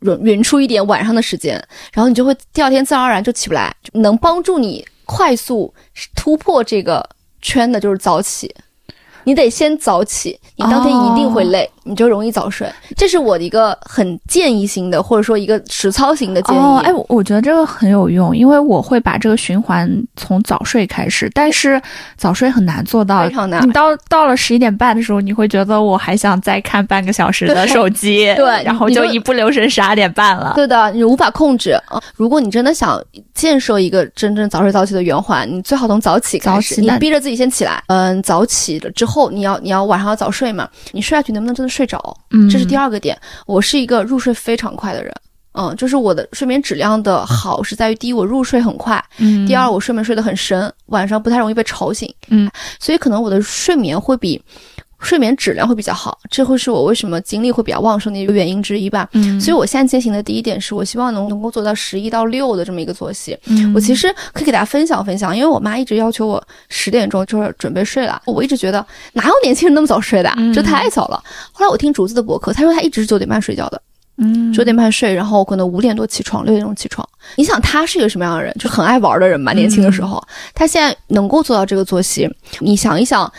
[0.00, 1.54] 匀匀出一点晚上的时间，
[1.92, 3.74] 然后你就会第二天自然而然就起不来。
[3.92, 5.72] 能帮助你快速
[6.14, 7.08] 突破这个
[7.40, 8.54] 圈的就是早起。
[9.28, 12.66] 你得先早起，你当天一定会累，你就容易早睡。
[12.96, 16.58] 这是我的一个很建议性的，或者说一个实操型的建议。
[16.58, 19.86] 哦，哎，我我觉得这个很有用，因为我会把这个循环
[20.16, 21.78] 从早睡开始，但是
[22.16, 30.54] 早睡很难做到，非常难你到到了十一点半的时候，你会觉得我还想再看半个小时的手机，对然后就就一不留神十二点半了。
[30.56, 32.02] 对的，你无法控制啊。
[32.14, 32.98] 如果你真的想
[33.34, 37.82] 建设一个真正早睡早起的圆环，你最好从早起开始，早起你逼着自己先起来。
[37.88, 41.98] 嗯，早起了之后，你要你要晚上要早睡嘛，你睡下去能不能真的睡着？
[42.30, 43.18] 嗯，这是第二个点。
[43.46, 45.12] 我是一个入睡非常快的人。
[45.52, 52.12] 嗯，就是我的睡眠质量的好是在于，第一，我入睡很快；嗯，第二，我睡眠睡得很深，晚上不太容易被吵醒。
[52.28, 54.40] 嗯，所以可能我的睡眠会比
[55.00, 59.08] 睡眠质量会比较好，这会是我为什么精力会比较旺盛的一个原因之一吧。
[59.12, 63.38] 嗯，所以我现在进行的第一点是我希望能能够做到十一到六的这么一个作息。
[63.46, 71.22] 嗯我其实可以给大家分享分享，因为我妈一直要求我十点钟就是准备睡了，我一直觉得哪有年轻人那么早睡的这太早了。
[71.52, 73.80] 后来我听竹子的博客，她说她一直是九点半睡觉的，
[74.16, 77.08] 嗯九点半睡，然后可能五点多起床，六点钟起床。
[77.36, 78.54] 你想他是一个什么样的人？
[78.58, 80.22] 就很爱玩的人嘛，年轻的时候，
[80.54, 82.28] 他现在能够做到这个作息，
[82.60, 83.30] 你想一想，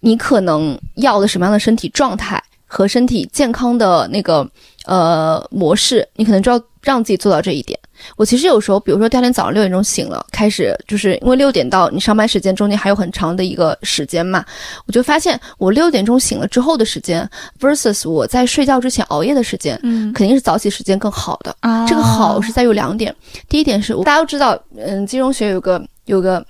[0.00, 4.48] 你可能要的什么样的身体状态和身体健康的那个
[4.86, 7.78] 呃模式，你可能就要让自己做到这一点。
[8.16, 14.42] 我其实有时候，比如说第二天早上六点钟醒了，开始就是因为六点到你上班时间中间还有很长的一个时间嘛，
[14.86, 17.28] 我就发现我六点钟醒了之后的时间
[17.60, 21.54] versus 我在睡觉之前熬夜的时间，嗯肯定是早起时间更好的。
[21.60, 23.14] 啊这个好是在于两点，
[23.50, 26.42] 第一点是大家都知道，嗯，金融学有个有个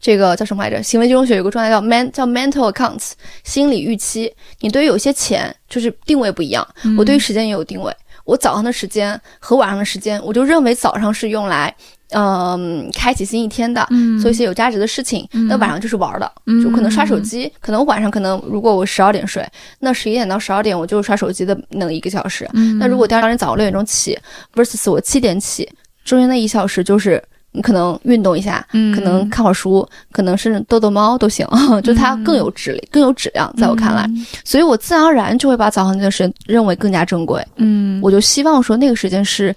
[0.00, 0.82] 这个叫什么来着？
[0.82, 3.12] 行为金融学有个状态叫 man 叫 mental accounts，
[3.44, 4.32] 心理预期。
[4.60, 7.94] 你对于有些钱就是定位不一样，嗯我对于时间也有定位。
[8.24, 11.74] 我早上的时间和晚上的时间，我就认为早上是用来，
[12.10, 15.28] 嗯、开启新一天的，嗯做一些有价值的事情。
[15.32, 17.52] 嗯那晚上就是玩儿的，嗯就可能刷手机。
[17.60, 19.44] 可能晚上可能如果我十二点睡，
[19.80, 22.48] 那十一点到十二点我就是刷手机的那一个小时。
[22.52, 24.16] 嗯那如果第二天早上六点钟起
[24.54, 25.68] ，versus 我七点起，
[26.04, 27.20] 中间那一小时就是
[27.52, 28.94] 你可能运动一下，嗯。
[28.94, 31.46] 可能看会儿书，可能是逗逗猫都行，
[31.84, 34.08] 就它更有质力、更有质量，在我看来，
[34.44, 37.44] 所以我自然而然就会把早上那段时间认为更加珍贵。
[37.56, 38.00] 嗯。
[38.02, 39.54] 我就希望说那个时间是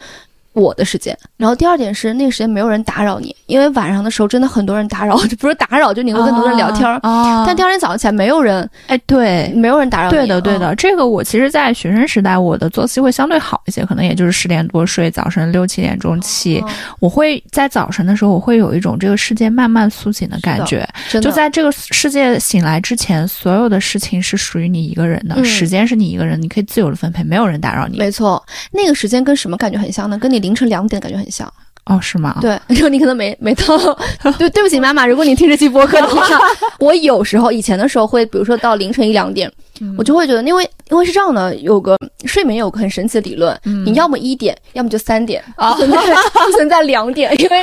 [0.56, 1.16] 我的时间。
[1.38, 7.00] 然后第二点是那个时间没有人打扰你，因为晚上的时候真的很多人打扰， 就不是打扰，就你会跟很多人聊天儿。
[7.04, 9.52] 啊，但第二天早上起来，没有人，哎对。
[9.56, 10.18] 没有人打扰你。
[10.18, 16.62] 对的，对嗯的，这个我其实，在学生时代，我的作息会相对好一些，可能也就是十点多睡，早晨六七点钟起。
[16.66, 20.88] 嗯我会在早晨的时候，我会有一种这个世界慢慢苏醒的感觉。
[21.22, 27.98] 就在这个世界醒来之前，所有的事情是属于你一个人的，嗯时间是你一个人，你可以自由的分配，没有人打扰你。
[27.98, 30.18] 没错，那个时间跟什么感觉很像呢？
[30.18, 31.52] 跟你凌晨两点的感觉很像。
[31.88, 32.36] 哦，是吗？
[32.42, 33.78] 对， 然后你可能没没到，
[34.40, 36.28] 对，对不起妈妈，如果你听这期播客的话，
[36.80, 45.98] 我有时候以前的时候会，比如说到凌晨一两点，嗯我就会觉得，因为因为是这样的，有个睡眠有个很神奇的理论，嗯你要么一点，要么就三点，不存在
[46.34, 47.62] 不存在两点，因为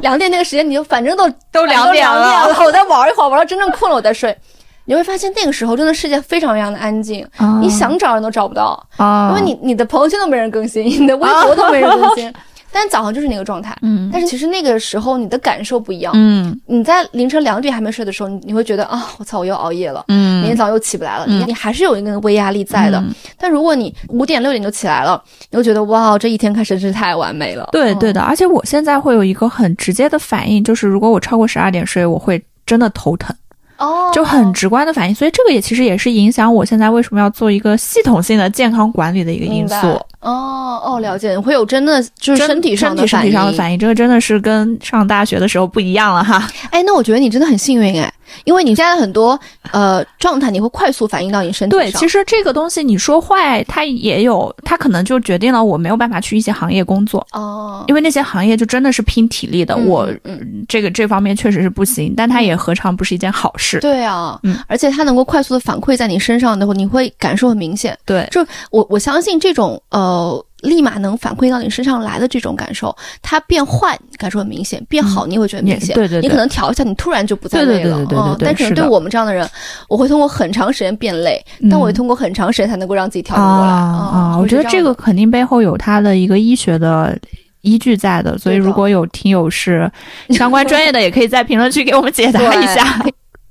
[0.00, 4.36] 两点那个时间你就反正都都两点了我再玩一会儿，玩到真正困了我再睡。
[4.84, 7.58] 你会发现那个时候真的世界非常非常的安静，啊。
[7.60, 12.32] 你想找人都找不到，啊，因为你你的朋友圈都没人更新，你的微博都没人更新，
[12.72, 13.76] 但早上就是那个状态。
[13.82, 14.10] 嗯。
[14.12, 16.12] 但是其实那个时候你的感受不一样。
[16.16, 16.58] 嗯。
[16.66, 21.40] 你在凌晨两点还没睡的时候，你你会觉得啊，我操，我又熬夜了，嗯，明天早上又起不来了，嗯。
[21.40, 22.98] 你你还是有一个微压力在的。
[22.98, 23.14] 嗯。
[23.38, 27.68] 但如果你五点六点就起来了，你会觉得哇，这一天开始真是太完美了。
[27.70, 27.72] 嗯。
[27.72, 33.34] 对对的，而且我现在会有一个很直接的反应，就是如果我超过十二点睡，我会真的头疼，
[33.82, 35.14] 哦，就很直观的反应。
[35.14, 39.74] 所以这个也其实也是影响我现在为什么要做一个系统性的健康管理的一个因素。
[40.20, 43.52] 哦哦，了解，会有真的就是身体上的身体身体上的。
[43.54, 46.48] 反应，这个真的是跟上大学的时候不一样了哈。
[46.70, 48.12] 哎，那我觉得你真的很幸运哎，
[48.44, 49.38] 因为你现在很多
[49.72, 51.84] 呃状态，你会快速反应到你身体上。
[51.84, 60.66] 对，其实这个东西你说坏，它也有，它可能就决定了我没有办法去一些行业工作，哦，因为那些行业就真的是拼体力的，嗯我嗯嗯。
[60.68, 63.80] 这个这方面确实是不行，但它也何尝不是一件好事？
[63.80, 67.96] 对啊，嗯，而且它能够快速的反馈在你身上的话，你会感受很明显。
[68.06, 75.90] 对，就我我相信这种呃，立马能反馈到你身上来的这种感受，它变坏感受很明显，变好你也会觉得明显。
[75.90, 77.96] 也对对对你可能调一下，你突然就不再对对累了。
[78.06, 79.48] 对对对对嗯，但可能是对我们这样的人，
[79.88, 83.70] 我会通过很长时间变累，但我会嗯通过很长时间才能够让自己调整过来。
[83.70, 84.38] 啊啊！
[84.38, 87.18] 我觉得这个肯定背后有它的一个医学的
[87.62, 89.90] 依据在的，所以如果有听友是
[90.30, 93.04] 相关专业的，也可以在评论区给我们解答一下。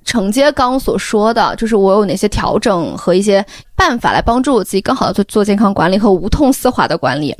[0.04, 3.44] 承接刚刚所说的，就是我有哪些调整和一些
[3.76, 7.36] 办法来帮助我自己更好的做做健康管理和无痛丝滑的管理。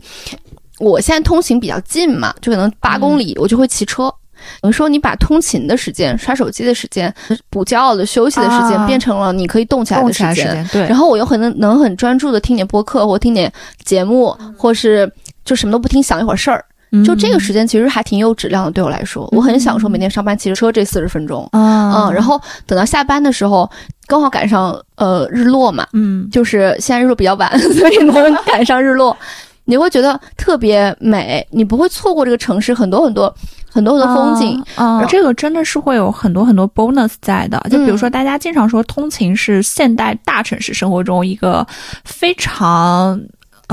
[0.78, 4.12] 我现在通勤比较近嘛，就可能八公里，我就会骑车。
[4.60, 7.14] 等于说，你把通勤的时间、刷手机的时间、
[7.48, 10.34] 补觉的休息的时间，啊变成了你可以动起来的时间。
[10.34, 13.52] 起来时间，对然后我又很能能很专注的听点播客，或听点
[13.84, 15.08] 节目，或是
[15.44, 16.64] 就什么都不听，想一会儿事儿。
[17.04, 21.48] 就这个时间其实还挺有质量的，对我来说，我很享受每天上班骑着车这四十分钟。
[21.52, 23.70] 啊，嗯，然后等到下班的时候，
[24.06, 29.16] 刚好赶上呃日落嘛，嗯就是现在日落比较晚， 所以能赶上日落，
[29.64, 33.34] 你会觉得特别美，你不会错过这个城市很多很多
[33.70, 34.62] 很多很多风景。
[34.74, 37.58] 啊，啊这个真的是会有很多很多 bonus 在的。
[37.70, 41.66] 就比如说，大家经常说通勤是现代大城市生活中一个
[42.04, 43.18] 非常。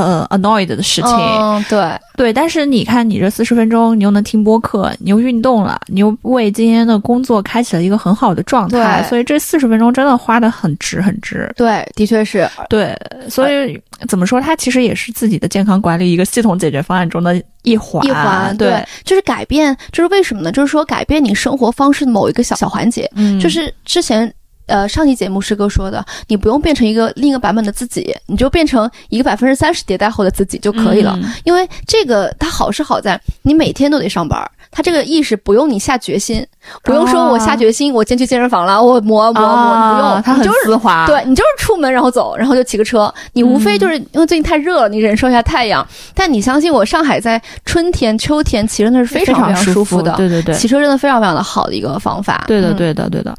[0.01, 1.11] 呃 annoyed 的事情。
[1.11, 11.49] 嗯，对对，但是你看，你这四十分钟，你又能听播客，你又运动了，你又为今天的工作开启了一个很好的状态，所以这四十分钟真的花的很值很值。
[11.55, 12.97] 对，的确是，对，
[13.29, 18.05] 所以怎么说，它其实也是自己的健康管理一个系统解决方案中的一环。
[18.05, 20.51] 一环对，就是改变，就是为什么呢？
[20.51, 24.31] 就是说改变你生活方式的某一个小小环节，嗯，就是之前。
[24.69, 31.17] 呃，上期节目师哥说的，你不用变成一个另一个版本的自己，你就变成一个百分之三十迭代后的自己就可以了。
[31.21, 36.45] 嗯因为这个它好是好在你每天都得上班儿，它这个意识不用你下决心，
[36.83, 41.07] 不用说我下决心，我先去健身房了，我磨磨磨，啊不用，它很你就是丝滑。
[41.07, 45.85] 对你就是出门然后走，然后就骑个车，你无非就是因为最近太热了，你忍受一下太阳。
[46.13, 52.43] 但你相信我，上海在春天、秋天骑真的是非非常非常舒舒服的，对对对，骑车真的非常非常的好的一个方法。
[52.47, 53.35] 对的嗯对的对的。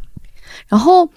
[0.67, 1.09] 然后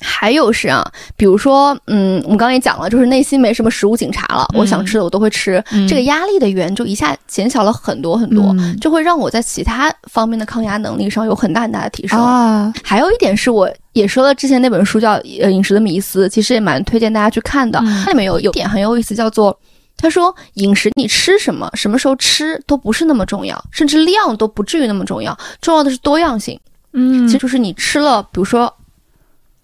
[0.00, 0.84] 还有是啊，
[1.16, 12.20] 比如说，嗯，我们刚刚也讲了，就是内心没什么食物警察了，嗯我想吃的我都会吃，嗯这个压力的源就一下减小了很多很多，嗯就会让我在其他方面的抗压能力上有很大很大的提升。
[12.20, 17.78] 啊，还有一点是我也说了，之前那本书叫《呃饮食的迷思》，其实也蛮推荐大家去看的。
[17.80, 19.56] 嗯它里面有有点很有意思，叫做
[19.96, 26.58] 他说饮食你吃什么、什么时候吃都不是那么重要，甚至量都不至于那么重要，重要的是多样性。
[26.92, 28.70] 嗯，其实就是你吃了，比如说。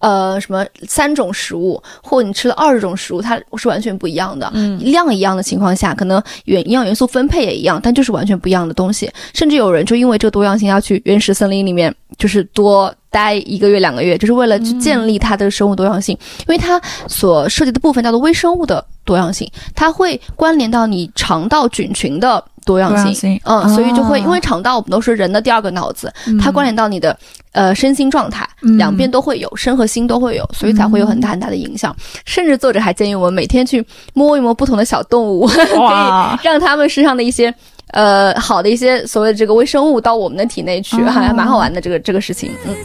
[0.01, 4.51] 呃，什么三种食物，或者你吃了二十种食物，它是完全不一样的。
[4.53, 9.09] 嗯量一样的情况下，可能原营养元素分配也一样，但就是完全不一样的东西。
[9.33, 16.17] 甚至有人就因为这个多样性要去原始森林里面，就是多待一个月、两个月，就是为了去建立它的生物多样性。
[16.39, 23.05] 因为它所涉及的部分叫做微生物的多样性，它会关联到你肠道菌群的多样性。
[23.05, 27.15] 样性嗯，所以就会哦因为肠道我们都是人的第二个脑子，它关联到你的
[27.53, 28.77] 呃身心状态，嗯。
[28.77, 31.95] 两边都会有，身和心都会有，所以才会有很大很大的影响。
[32.25, 37.53] 甚至作者还建议我们每天去摸一摸不同的小动物， 可以，让他们身上的一些
[37.91, 42.51] 呃好的一些所谓的这个微生物到我们的体内去，哦还蛮好玩的这个这个事情。
[42.65, 42.75] 嗯，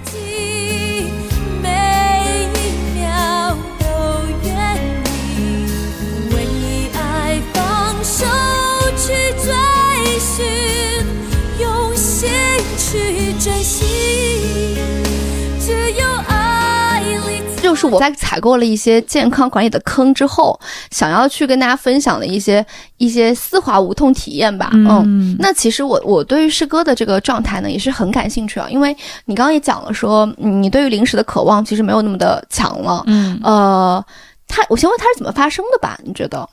[17.88, 20.58] 是我在采购了一些健康管理的坑之后，
[20.90, 22.64] 想要去跟大家分享的一些
[22.98, 24.70] 一些丝滑无痛体验吧。
[24.72, 33.02] 嗯嗯，那其实我我对于师哥的这个状态呢也是很感兴趣啊，因为你刚刚也讲了说，嗯你对于零食的渴望其实没有那么的强了。
[33.06, 34.04] 嗯，呃，
[34.48, 35.98] 他我先问他是怎么发生的吧？
[36.04, 36.48] 你觉得？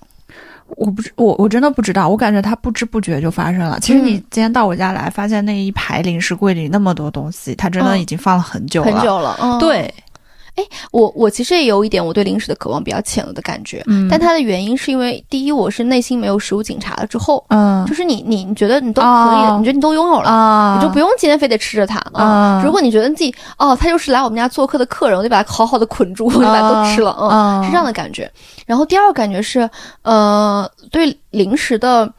[0.77, 3.77] 我不知我我真的不知道，我感觉它不知不觉就发生了。
[3.79, 8.91] 其实你嗯今天到我家来，发现那一排零食柜里那么多东西，它真的嗯已经放了很久了。
[8.91, 9.93] 很久了，嗯，对，
[10.91, 20.29] 我我其实也有一点我对零食的渴望比较浅了的感觉，嗯，但它的原因是因为第一我是内心没有食物警察了之后，嗯就是你你你觉得你都可以了，哦你觉得你都拥有了。
[20.29, 22.23] 啊，你就不用今天非得吃着它啊！
[22.23, 28.31] 啊如果你觉得自己哦，他就是来我们家做客的客人，我得把他好好的捆住，我就把它都吃了，嗯，啊是这样的感觉。
[28.65, 29.69] 然后第二个感觉是，
[30.03, 32.09] 呃，对零食的，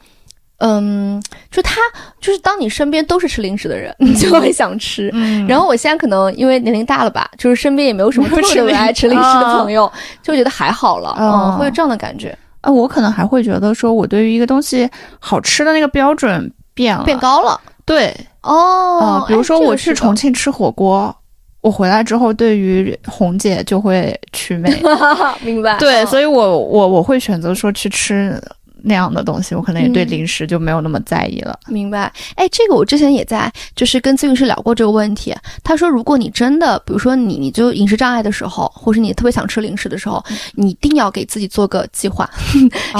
[0.67, 1.79] 嗯，就他
[2.19, 5.11] 就是当你身边都是吃零食的人，你就会想吃。
[5.13, 9.91] 嗯，然后我现在可能因为年龄大了吧，就是身边也没有什么特别爱吃零食的啊朋友，
[10.23, 14.89] 就觉得还好了，啊嗯，会有这样的感觉，啊，我可能还会觉得说，我对于一个东西
[15.19, 17.61] 好吃的那个标准变了，变高了。
[17.85, 21.15] 对哦啊，，比如说我去重庆，吃火锅。
[21.61, 24.71] 我回来之后，对于红姐就会祛魅，
[25.41, 25.79] 明白？
[25.79, 28.39] 对，嗯所以我我我会选择说去吃
[28.85, 31.59] 那样的东西，我可能也对嗯零食就没有那么在意了。
[31.67, 35.35] 明白，哎，这个我之前也在，就是跟咨询师聊过这个问题。
[35.63, 40.23] 他说，如果你真的，比如说你你就饮食障碍的时候，或是你特别想吃零食的时候，
[40.55, 42.29] 你一定要给自己做个计划。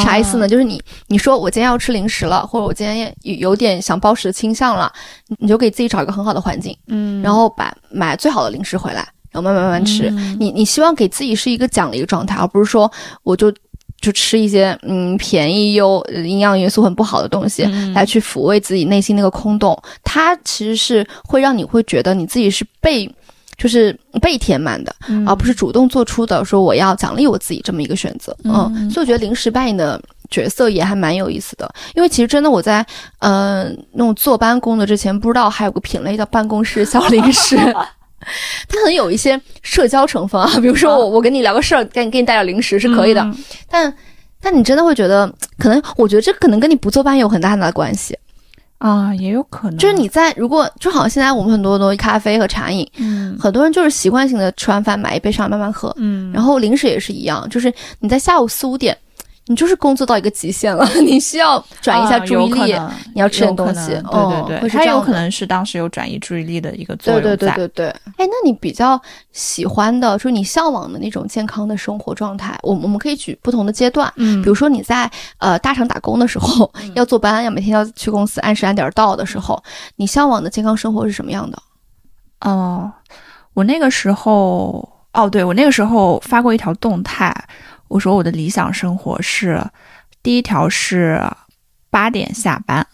[0.03, 0.49] 啥意思呢？
[0.49, 4.91] 就是你你说我今天要吃零食了，或者我今天有有点想暴食的倾向了，
[5.39, 10.09] 你就给自己找一个很好的环境，嗯然后把买最好的零食回来，然后慢慢慢慢吃。
[10.11, 12.91] 嗯你你希望给自己是一个奖励的状态，而不是说
[13.23, 13.53] 我就
[14.05, 19.81] 就吃一些嗯便宜又呃营养元素很不好的东西、嗯来去抚慰自己内心那个空洞。
[20.03, 23.11] 它其实是会让你会觉得你自己是被
[23.57, 28.37] 就是被填满的，嗯而不是主动做出的说我要奖励我自己这么一个选择。
[28.45, 30.01] 嗯，嗯所以我觉得临时扮演的。
[30.31, 32.85] 角色也还蛮有意思的，因为其实真的我在
[33.21, 37.57] 呃那种坐班工作之前，不知道还有个品类叫办公室小零食，
[38.69, 43.37] 它可能有一些社交成分啊，比如说我我跟你聊个事儿，给你给你带点零食是可以的，嗯。
[43.69, 43.95] 但
[44.41, 48.17] 但你真的会觉得，可能我觉得这可能跟你不坐班有很大很大的关系，
[48.79, 58.97] 啊，也有可能，就是你在如果就好像现在我们很多东西咖啡和茶饮，嗯很多人就是习惯性的吃完饭买一杯上来慢慢喝，嗯，然后零食也是一样，就是你在下午四五点。
[59.47, 62.73] 你就是工作到一个极限了， 你需要转移一下注意力，
[63.15, 67.37] 你要吃点东西对对对，它有可能是当时有转移注意力的一个作用在。
[67.37, 67.89] 对对对对。
[68.17, 69.01] 哎，那你比较
[69.33, 74.11] 喜欢的，就是你向往的那种健康的生活状态，我我们可以举不同的阶段。
[74.17, 79.63] 嗯，比如说你在呃大厂打工的时候，要坐班，要每天要去公司按时按点儿到的时候，
[79.97, 81.59] 你向往的健康生活是什么样的？
[82.41, 82.91] 哦，
[83.53, 87.35] 我那个时候，哦，对我那个时候发过一条动态，
[87.95, 89.65] 我说我的理想生活是，
[90.21, 91.23] 第一条是
[91.91, 92.85] 八点下班，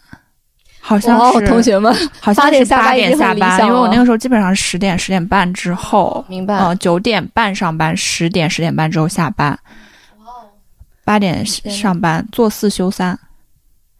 [0.79, 6.55] 好像哇，是同学们，好像8点是八点下班，因为我那个时候基本上十点十点半之后，明白？
[6.55, 9.57] 呃，九点半上班，十点十点半之后下班，
[11.03, 13.17] 八点上班，做四休三，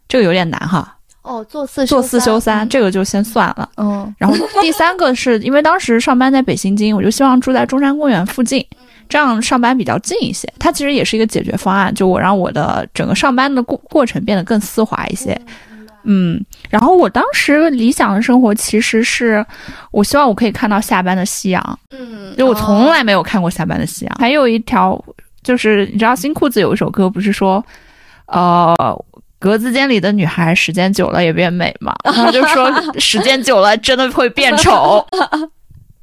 [0.07, 3.67] 这个有点难哈，哦，做四做四休三，嗯这个就先算了。
[3.77, 8.63] 嗯然后第三个是因为当时上班在北新泾，我就希望住在中山公园附近，
[9.11, 10.51] 这样上班比较近一些。
[10.57, 15.39] 它其实也是一个解决方案，就我让我的整个上班的过过程变得更丝滑一些。
[16.03, 19.45] 嗯，然后我当时理想的生活其实是，
[19.91, 24.15] 我希望我可以看到下班的夕阳，嗯，就我从哦来没有看过下班的夕阳。
[24.17, 25.03] 还有一条
[25.43, 27.63] 就是，你知道新裤子有一首歌不是说，
[28.27, 29.05] 呃。
[29.41, 31.95] 格子间里的女孩，时间久了也变美嘛。
[32.03, 35.03] 然后就说时间久了真的会变丑。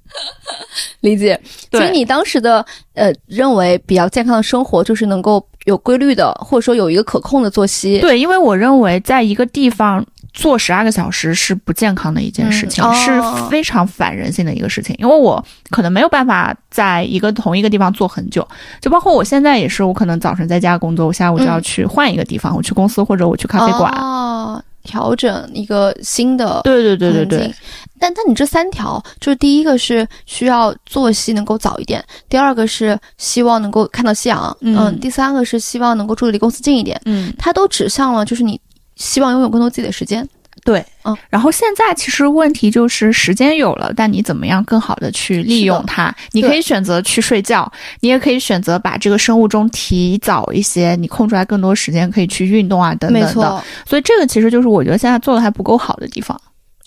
[1.01, 1.39] 理解。
[1.71, 7.99] 所以你当时的呃认为比较健康的生活，就是能够有规律的，或者说有一个可控的作息。
[8.01, 14.95] 对，因为我认为在一个地方坐十二个小时是不健康的一件事情，嗯哦是非常反人性的一个事情。
[14.99, 18.47] 因为我可能没有办法在一个同一个地方坐很久，
[18.81, 23.93] 就包括我现在也是，我可能早晨在家工作，我下午就要嗯去换一个地方，我去公司或者我去咖啡馆。
[23.95, 24.48] 哦，
[24.89, 27.55] 调整一个新的对对对对对。
[28.01, 36.99] 但但你这三条，就是第一个是需要作息能够早一点，第二个是希望能够看到夕阳，嗯第三个是希望能够住的离公司近一点。
[37.05, 38.59] 嗯，它都指向了就是你
[38.97, 40.27] 希望拥有更多自己的时间。
[40.65, 41.17] 对，嗯。
[41.31, 46.15] 然后现在其实问题就是时间有了，但你怎么样更好的去利用它？
[46.33, 53.65] 你可以选择去睡觉，你也可以选择把这个生物钟提早一些，你空出来更多时间可以去运动啊，等等的。
[53.87, 56.41] 所以这个其实就是我觉得现在做的还不够好的地方。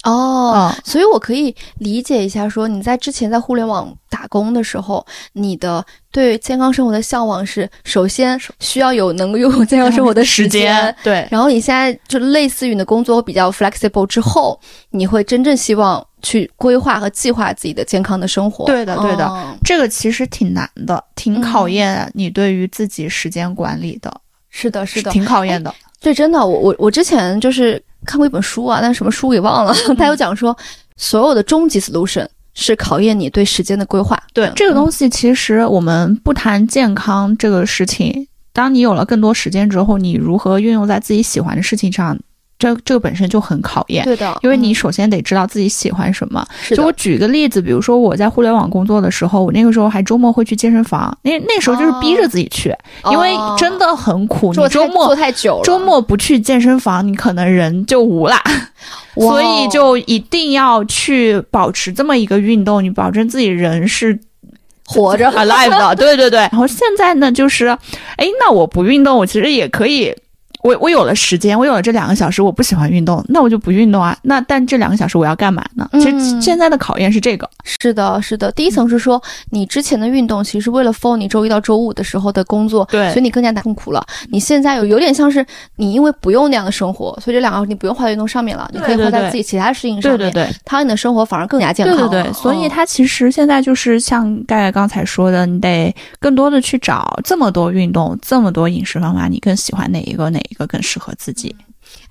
[0.03, 10.95] 哦，嗯，所以我可以理解一下，说你在之前在互联网打工的时候，你的对健康生活的向往是，首先需要有能够拥有健康生活的时间。
[11.03, 18.65] 对，然后你现在就类似于你的工作比较 flexible 之后，你会真正希望去规划和计划自己的健康的生活。
[18.65, 19.27] 对的对的。
[19.27, 19.55] 哦。
[19.63, 24.11] 这个其实挺难的，挺考验你对于自己时间管理的，
[24.49, 25.73] 是的，是的，挺考验的。
[25.99, 29.73] 对，真的，我我我之前就是看过一本书啊，但是什么书给忘了。
[29.97, 30.55] 他有讲说，
[30.97, 34.15] 所有的终极 solution 是考验你对时间的规划。
[34.15, 42.17] 嗯对这个东西，其实我们不谈健康这个事情，当你有了更多时间之后，你如何运用在自己喜欢的事情上，
[42.61, 44.05] 这这个本身就很考验。
[44.05, 46.45] 对的，因为你嗯首先得知道自己喜欢什么。
[46.69, 52.73] 就我举个例子，比如说我在互联网工作的时候，我那个时候还周末会去健身房，那那时候就是逼着自己去，
[53.11, 54.53] 因为哦真的很苦。
[54.53, 58.39] 你周末做太久了，周末不去健身房，你可能人就无啦。
[59.15, 64.17] 哇所以就一定要去保持这么一个运动，你保证自己人是
[64.85, 66.39] 活着 alive 的， 对对对。
[66.39, 67.67] 然后现在呢，就是，
[68.17, 70.15] 哎，那我不运动，我其实也可以。
[70.63, 74.15] 我我有了时间，我有了这两个小时，我不喜欢运动，那我就不运动啊。
[74.21, 75.89] 那但这两个小时我要干嘛呢？
[75.93, 78.51] 其实嗯现在的考验是这个，是的，是的。
[78.51, 84.05] 第一层是说，你之前的运动其实为了 for 你周一到周五的时候的工作，对所以你更加痛苦了。
[84.29, 85.45] 你现在有有点像是
[85.75, 90.55] 你因为不用那样的生活，所以这两个你不用花在运动上面了，你可以花在自己其他事情上面，对对对。
[90.65, 91.97] 它让你的生活反而更加健康。
[92.09, 100.29] 对对对，所以哦它其实现在就是像盖盖刚才说的，你得更多的去找这么多运动、这么多饮食方法，你更喜欢哪一个？
[100.29, 101.55] 哪一个更适合自己？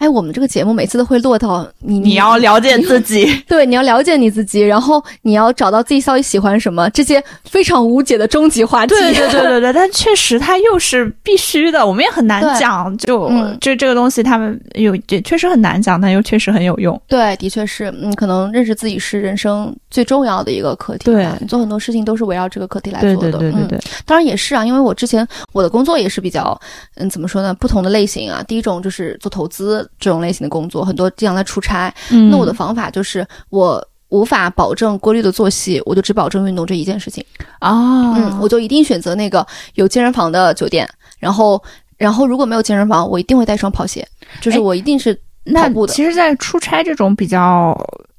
[0.00, 3.30] 哎，我们这个节目每次都会落到你你要了解自己。
[3.46, 8.94] 对，你要了解你自己，然后你要找到自己到底喜欢什么，这些非常无解的终极话题。
[8.94, 12.96] 对对对对对， 但确实它又是必须的，我们也很难讲。
[12.96, 16.98] 就、嗯这这个东西，他们有也确实很难讲，但又确实很有用。
[17.06, 21.12] 对，的确是，嗯，可能认识自己是人生最重要的一个课题吧。
[21.12, 23.28] 对你做很多事情都是围绕这个课题来做的。
[23.28, 26.58] 嗯对对对对，当然也是啊，因为我之前我的工作也是比较，
[26.94, 28.42] 嗯，怎么说呢，不同的类型啊。
[28.48, 31.92] 第一种就是做投资这种类型的工作，很多经常在出差。
[32.10, 33.84] 嗯那我的方法就是我。
[34.10, 37.24] 无法保证规律的作息，我就只保证运动这一件事情。
[37.60, 40.84] 啊，嗯，我就一定选择那个有健身房的酒店，
[41.20, 41.62] 然后，
[41.96, 44.04] 然后如果没有健身房，我一定会带双跑鞋，
[44.40, 47.72] 就是哎我一定是那跑步的其实，在出差这种比较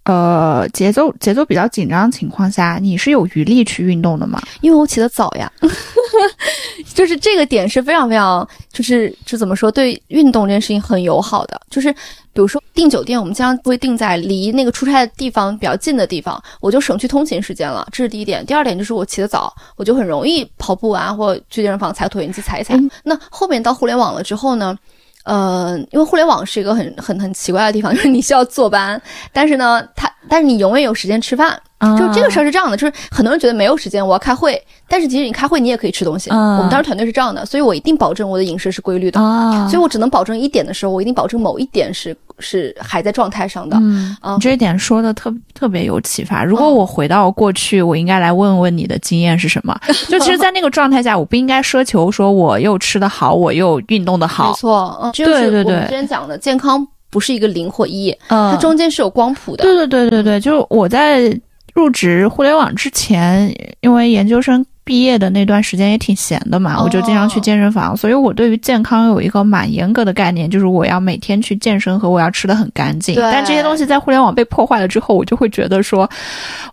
[0.04, 4.42] 呃节奏节奏比较紧张的情况下，你是有余力去运动的吗？
[4.62, 5.52] 因为我起得早呀，
[6.94, 11.60] 就是这个点是非常非常，就是就怎么说，对运动这件事情很友好的。
[11.70, 18.44] 就是比如说订酒店，我们经常会订在离那个出差的地方比较近的地方，我就省去通勤时间了，这是第一点。
[18.46, 22.76] 第二点就是我起得早，我就很容易跑步啊，或去健身房踩椭圆机踩一踩。
[23.04, 24.78] 那后面到互联网了之后呢？
[25.24, 29.02] 呃，因为互联网是一个很很很奇怪的地方， 就是你需要坐班，
[29.32, 31.60] 但是呢，它但是你永远有时间吃饭。
[31.98, 36.30] 就这个事儿是这样的，就是很多人觉得没有时间，我要开会，但是其实你开会你也可以吃东西。
[36.30, 43.78] 嗯我们当时团队是这样的，所以我一定保证我的饮食是规律的，啊所以我只能保证一点的时候，我一定保证某一点是是还在状态上的。
[43.80, 46.44] 嗯，这一点说的特特别有启发。
[46.44, 49.80] 如果我回到过去，我应该来问问你的经验是什么？
[50.10, 54.56] 就其实，在那个状态下，我不应该奢求说我又吃得好，我又运动的好没。
[54.56, 59.64] 错，嗯，这就是对对对我们之前讲的健康不是一个零或一，嗯它中间是有光谱的。
[59.64, 61.40] 对对对对对，就是我在
[61.74, 73.16] 入职互联网之前，因为研究生毕业的那段时间也挺闲的嘛，哦我就经常去健身房，所以我对于健康有一个蛮严格的概念，就是我要每天去健身和我要吃的很干净。
[73.16, 76.10] 对但这些东西在互联网被破坏了之后，我就会觉得说，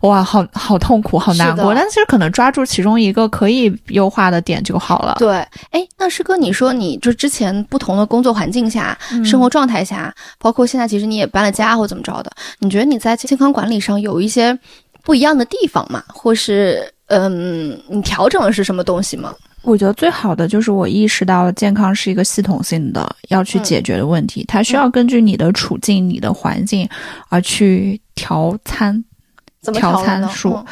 [0.01, 1.73] 哇，好好痛苦，好难过。
[1.75, 5.15] 但其实可能抓住其中一个可以优化的点就好了。
[5.19, 5.35] 对，
[5.71, 14.57] 哎，那师哥，你说你就之前不同的工作环境下、嗯生活状态下，包括现在其实你也搬了家或怎么着的，你觉得你在健康管理上有一些
[15.03, 16.03] 不一样的地方吗？
[16.07, 19.33] 或是嗯，你调整的是什么东西吗？
[19.61, 26.87] 我觉得最好的就是我意识到健康是一个系统性的要去解决的问题，它需要根据你的处境、你的环境
[27.27, 29.03] 而去调餐。
[29.61, 30.65] 怎么调参数嗯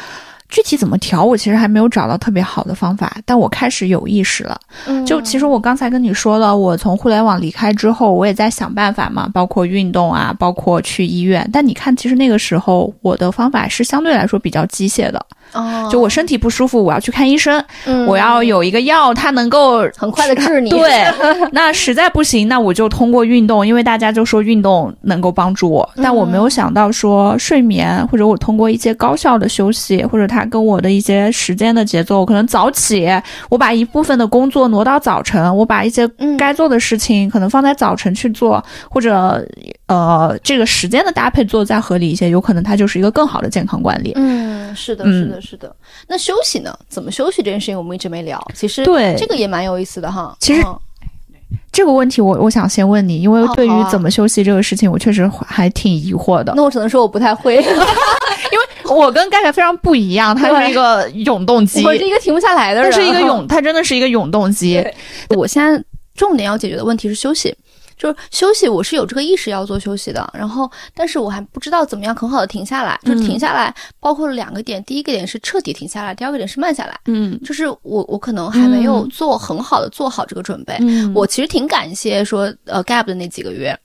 [0.50, 4.58] 具体怎么调，我其实还没有找到特别好的方法，但我开始有意识了。
[4.88, 11.48] 嗯就其实我刚才跟你说了，我从互联网离开之后，我也在想办法嘛，包括运动啊，包括去医院。
[11.52, 20.70] 但你看，其实那个时候我的方法是相对来说比较机械的，哦，就我身体不舒服，我要去看医生，嗯我要有一个药，它能够很快的治你。
[20.78, 21.06] 对，
[21.52, 33.08] 那实在不行，那我就通过运动，因为大家就说运动能够帮助我，但我没有想到说睡眠，或者我通过一些高效的休息，或者它跟我的一些时间的节奏，可能早起，
[33.50, 39.46] 我把一部分的工作挪到早晨，我把一些嗯该做的事情可能放在早晨去做，或者
[39.88, 44.12] 呃这个时间的搭配做得再合理一些，有可能它就是一个更好的健康管理。
[44.16, 45.76] 嗯，是的，嗯是的，是的。
[46.08, 46.78] 那休息呢？
[46.90, 48.42] 怎么休息这件事情，我们一直没聊。
[48.54, 50.36] 其实对这个也蛮有意思的哈。
[50.40, 50.80] 其实嗯
[51.72, 56.52] 这个问题我我想先问你，因为对于怎么休息这个事情，我确实还挺疑惑的。
[56.56, 57.64] 那我只能说我不太会，
[58.90, 62.94] 我跟盖盖非常不一样，他是一个永动机，我是一个停不下来的他人。
[62.94, 64.84] 是一个永， 他真的是一个永动机。
[65.36, 65.84] 我现在
[66.16, 67.54] 重点要解决的问题是休息，
[67.98, 77.40] 就是休息，我是有这个意识要做休息的，然后但是我还不知道怎么样很好的停下来，就是停下来包括了两个点，第一个点是彻底停下来，第二个点是慢下来，嗯。
[77.44, 81.12] 就是我我可能还没有做很好的做好这个准备，嗯。
[81.14, 83.78] 我其实挺感谢说呃 gap 的那几个月。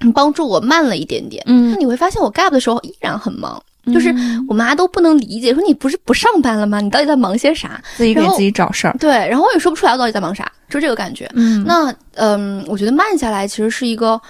[0.00, 4.14] 嗯帮助我慢了一点点，那嗯，你会发现我 gap 的时候依然很忙，就是
[4.48, 6.80] 我妈都不能理解，说你不是不上班了吗？
[6.80, 7.80] 你到底在忙些啥？
[7.96, 8.94] 自己给自己找事儿。
[9.00, 11.28] 对，然后我也说不出来我到底在忙啥，就这个感觉。
[11.34, 14.20] 嗯那嗯，我觉得慢下来其实是一个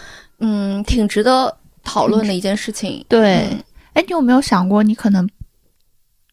[0.41, 3.05] 嗯挺值得讨论的一件事情。
[3.09, 3.59] 对嗯，
[3.95, 5.29] 哎，你有没有想过，你可能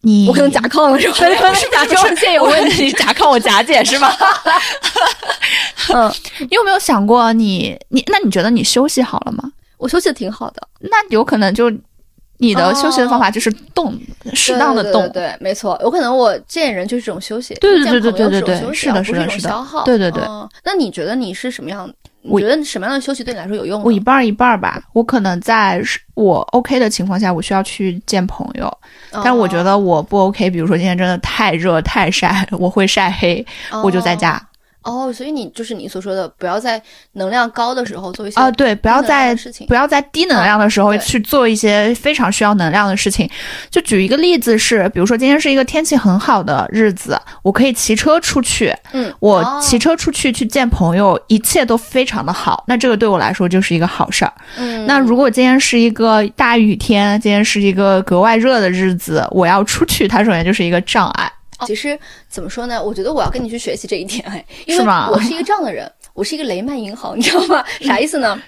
[0.02, 1.16] 你我可能甲 亢了是吧？
[1.50, 2.86] 不是甲状腺有问题。
[2.88, 4.10] 你甲亢我甲减是吗？
[5.94, 6.10] 嗯，
[6.40, 9.52] 你有没有想过你你那你觉得你休息好了吗？
[9.78, 11.72] 我休息的挺好的，那有可能就
[12.40, 13.94] 你的休息的方法就是动，
[14.34, 15.04] 适当的动。
[15.04, 19.84] 对对对对，没错，有可能我见人就是这种休息，对对对对对对是的是的是的消耗。
[19.84, 21.90] 对对对嗯那你觉得你是什么样？
[22.24, 23.82] 我觉得什么样的休息对你来说有用？
[23.82, 28.72] 我一半儿一半儿吧，我可能在是我 OK 的情况下，我需要去见朋友，
[29.24, 34.42] 但我觉得我不 OK，比如说今天真的太热太晒， 我会晒黑，哦我就在家。
[34.84, 36.82] 哦，所以你就是你所说的，不要在
[37.14, 43.30] 能量高的时候做一些啊，对，不要在事情不要在低能量的时候去做一些非常需要能量的事情。
[43.70, 54.34] 就举一个例子是，比如说今天是一个天气很好的日子，我可以骑车出去，嗯，我哦骑车出去去见朋友，一切都非常的好，那这个对我来说就是一个好事儿。
[54.58, 61.30] 嗯，那如果今天是一个大雨天，今天是一个格外热的日子，我要出去，它首先就是一个障碍。
[61.66, 61.98] 其实
[62.28, 62.82] 怎么说呢？
[62.82, 67.64] 我觉得我要跟你去学习这一点，哎，因为我是一个这样的人，我是一个雷曼银行，你知道吗？
[67.82, 68.42] 啥意思呢？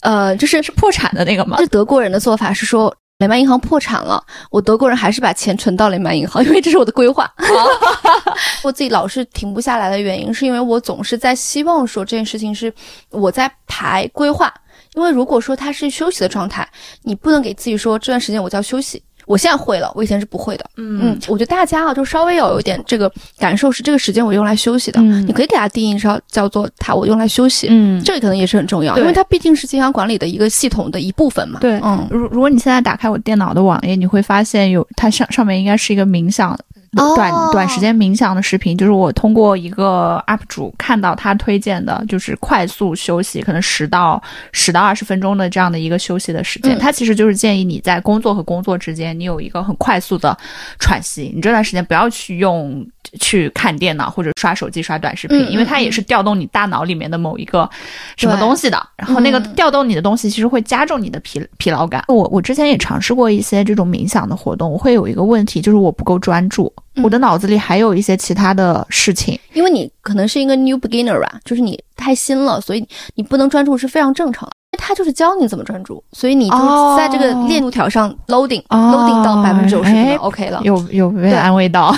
[0.00, 1.66] 呃，就是是破产的那个吗就？
[1.66, 7.32] 德国人的做法是说，雷曼银行破产了，我德国人还是把钱存到雷曼银行，因为这是我的规划。
[8.62, 12.72] 我自己老是停不下来的原因，是因为我总是在希望说这件事情是
[13.10, 14.52] 我在排规划。
[14.94, 16.68] 因为如果说它是休息的状态，
[17.02, 19.02] 你不能给自己说这段时间我叫休息。
[19.26, 20.64] 我现在会了，我以前是不会的。
[20.76, 25.00] 嗯，我觉得大家啊，就稍微要有一点这个感受，是这个时间我用来休息的。
[25.00, 27.68] 嗯你可以给它定义上叫做它我用来休息。
[27.70, 31.60] 嗯这个可能也是很重要，对因为它毕竟是健康管理的一个系统的一部分嘛。
[31.60, 36.58] 对嗯，如如果你现在打开我电脑的网页，你会发现有它上上面应该是一个冥想。
[36.96, 44.22] 哦短短时间冥想的视频，就是我通过一个 UP 主看到他推荐的，就是快速休息，可能十到
[44.52, 46.76] 十到二十分钟的这样的一个休息的时间。
[46.76, 50.36] 嗯他其实就是建议你在工作和工作之间，你有一个很快速的
[50.78, 51.32] 喘息。
[51.34, 52.86] 你这段时间不要去用
[53.20, 57.68] 去看电脑或者刷手机、刷短视频，因为它也是调动你大脑里面的某一个
[58.16, 58.80] 什么东西的。
[58.96, 62.04] 然后那个嗯调动你的东西，其实会加重你的疲疲劳感。
[62.08, 69.38] 我我之前也尝试过一些这种冥想的活动，我会有一个问题，就是我不够专注，嗯我的脑子里还有一些其他的事情。
[69.52, 74.54] 因为你可能是一个 new beginner 吧，就是你太新了，所以你不能专注是非常正常的。
[74.76, 80.60] 他就是教你怎么专注，所以你就哦在这个链路条上 loading、哦 loading 到百分之九十可能哎 OK 了。
[80.62, 81.94] 有有被安慰到，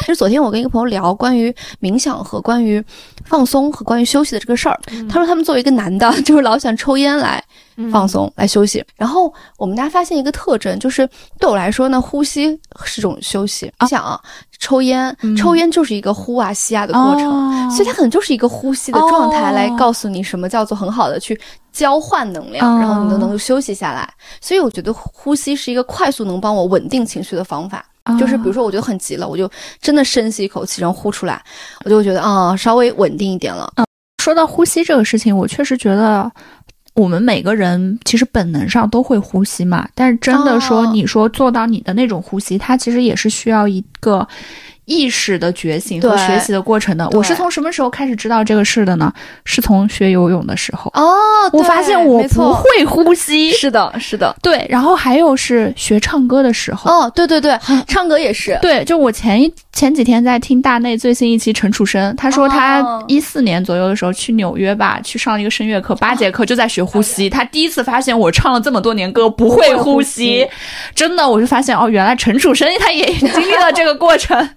[0.00, 2.82] 其 实 昨天我跟一个朋友聊关于冥想和关于
[3.26, 4.78] 放松和关于休息的这个事儿，
[5.08, 7.42] 他说他们作为一个男的，就是老想抽烟来
[7.92, 8.84] 放松、来休息。
[8.96, 13.72] 然后我们大家发现一个特征，就是对我来说呢，呼吸是种休息。
[13.80, 14.20] 你想啊，
[14.60, 17.28] 抽烟，嗯抽烟就是一个呼啊吸啊的过程。
[17.28, 21.40] 哦所以它可能就是一个呼吸的状态，哦来告诉你什么叫做很好的去
[21.72, 24.12] 交换能量，哦然后你都能够休息下来。
[24.40, 27.84] 所以我觉得呼吸是一个快速能帮我稳定情绪的方法。
[28.18, 29.48] 就是比如说，我觉得很急了，我就
[29.80, 31.40] 真的深吸一口气，然后呼出来，
[31.84, 33.72] 我就觉得啊、稍微稳定一点了。
[34.20, 36.28] 说到呼吸这个事情，我确实觉得。
[37.00, 40.90] 我们每个人其实本能上都会呼吸嘛，但是真的说，哦。
[40.92, 44.26] 你说做到你的那种呼吸，它其实也是需要一个
[44.90, 47.08] 意识的觉醒和学习的过程的。
[47.10, 49.10] 我是从什么时候开始知道这个事的呢？
[49.44, 51.14] 是从学游泳的时候，哦，
[51.52, 53.52] 我发现我不会呼吸。
[53.52, 54.34] 是的，是的。
[54.42, 58.58] 对，然后还有是学唱歌的时候，哦，对对对，唱歌也是。
[58.60, 67.30] 对，就我前一前几天在听大内最新一期陈楚生，他说他哦一四年左右的时候去纽约吧，去上了一个声乐课，八节课就在学呼吸。
[67.30, 70.44] 他第一次发现我唱了这么多年歌不会呼吸，
[70.94, 74.48] 真的，我就发现哦，原来陈楚生他也经历了这个过程。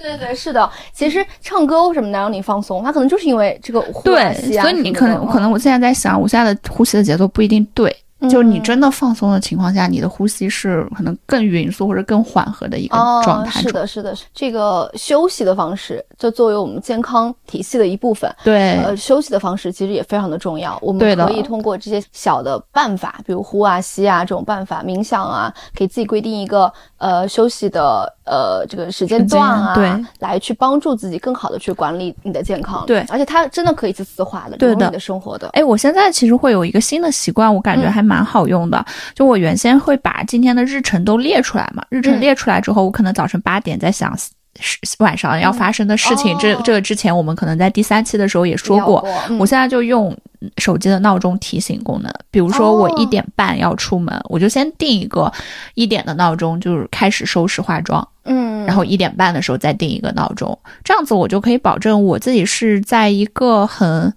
[0.00, 0.68] 对对对，是的。
[0.92, 2.82] 其实唱歌为什么能让你放松？
[2.82, 7.94] 它可能就是因为这个呼啊对，吸啊所以你可能可能我现在在想，我现在的呼吸的节奏不一定对。
[8.28, 13.62] 就是你嗯真的放松的情况下，你的呼吸是可能更匀速或者更缓和的一个哦，状态哦。
[13.62, 18.30] 是的，是的，是这个休息的方式，就作为我们健康体系的一部分。
[18.44, 20.78] 对，呃，休息的方式其实也非常的重要。
[20.82, 32.84] 我们可以通过这些小的办法，比如呼啊、吸啊这种办法，冥想啊，给自己规定一个呃休息的呃这个时间段啊，对，来去帮助自己更好的去管理你的健康。
[32.86, 35.48] 对而且它真的可以去丝滑的，融入你的生活的。
[35.54, 38.84] 哎，我现在其实会有一个新的习惯，我感觉嗯还蛮好用的。
[39.14, 44.18] 就我原先会把今天的日程都列出来嘛，日程嗯列出来之后，我可能早晨八点在想
[44.58, 46.36] 是晚上要发生的事情。
[46.38, 49.00] 这哦这个之前我们可能在第三期的时候也说过。
[49.00, 50.14] 过，嗯我现在就用
[50.58, 55.32] 手机的闹钟提醒功能，比如说我哦一点半要出门，我就先定一个
[55.74, 58.06] 一点的闹钟，就是开始收拾化妆。
[58.24, 64.12] 嗯，然后一点半的时候再定一个闹钟，这样子我就可以保证我自己是在一个很，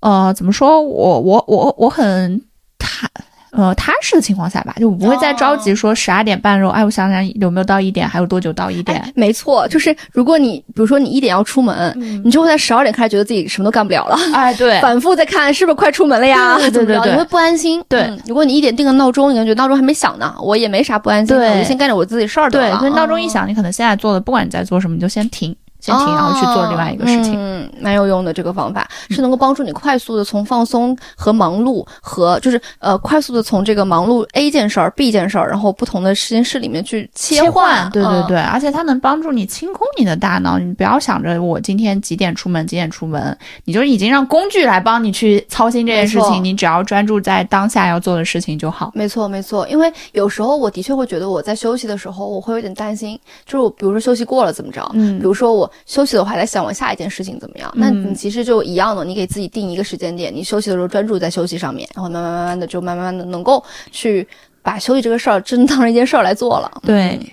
[0.00, 2.40] 呃，怎么说我我我我很
[2.78, 3.08] 踏
[3.52, 8.98] 呃踏实的情况下吧，就我不会再着急说十二点半的时候，哎，我想想有没有到一点，还有多久到一点？
[8.98, 14.16] 哎，没错，就是如果你比如说你一点要出门，嗯你就会在十二点开始觉得自己什么都干不了了。
[14.32, 16.56] 哎，对， 反复在看是不是快出门了呀？
[16.58, 17.82] 对对对你会不安心。
[17.88, 22.78] 对嗯如果你一点定个闹钟，你感觉闹钟还没响呢，我也没啥不安心我就先干点我自己事儿得对，了。
[22.78, 25.54] 所以闹钟一嗯，响，你可能现在做的，不管你在做什么，你就先停，
[25.98, 27.34] 然后去做另外一个事情。
[27.36, 37.88] 嗯，蛮有用的这个方法，是能够帮助你快速的从放松和忙碌和就是呃快速的从这个忙碌 A 件事儿 B 件事儿，然后不同的实验室里面去切换。
[37.88, 48.92] 嗯对对对，而且它能帮助你清空你的大脑，你不要想着我今天几点出门，几点出门，你就已经让工具来帮你去操心这件事情，你只要专注在当下要做的事情就好。
[48.94, 64.26] 没错，没错，因为有时候我的确会觉得我在休息的时候，我会有点担心，就是我比如说休息过了怎么着，嗯比如说我休息的话，还在想我下一件事情怎么样，那嗯你其实就一样的，你给自己定一个时间点，你休息的时候专注在休息上面，然后慢慢慢慢的就慢慢慢的能够去
[64.62, 66.70] 把休息这个事儿真当成一件事儿来做了。
[66.82, 67.18] 对。
[67.20, 67.26] 嗯，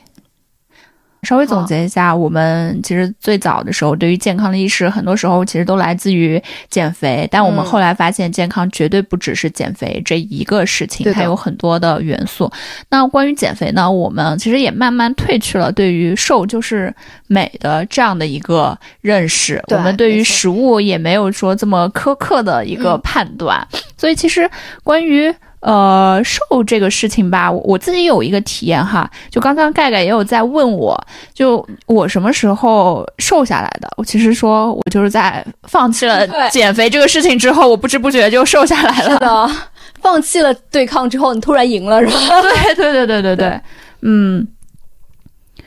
[1.24, 12.49] 稍微总结一下，我们其实最早的时候对于健康的意识，很多时候其实都来自于减肥，但我们嗯后来发现，健康绝对不只是减肥这一个事情，它有很多的元素。
[12.89, 16.93] 那关于减肥呢，我们其实也慢慢褪去了对于瘦就是
[17.28, 24.49] 美的这样的一个认识，我们对于食物也没有说这么苛刻的一个嗯判断，所以其实
[24.84, 25.34] 关于。
[25.60, 30.95] 呃，瘦这个事情吧，我我自己有一个体验哈，就刚刚盖盖也有在问我，
[31.34, 33.89] 就我什么时候瘦下来的？
[33.97, 39.12] 我其实说我就是在放弃了减肥这个事情之后，我不知不觉就瘦下来了。
[39.12, 39.49] 是的，
[39.99, 42.41] 放弃了对抗之后，你突然赢了，是吧？
[42.76, 43.62] 对对对对对对，
[44.03, 44.47] 嗯，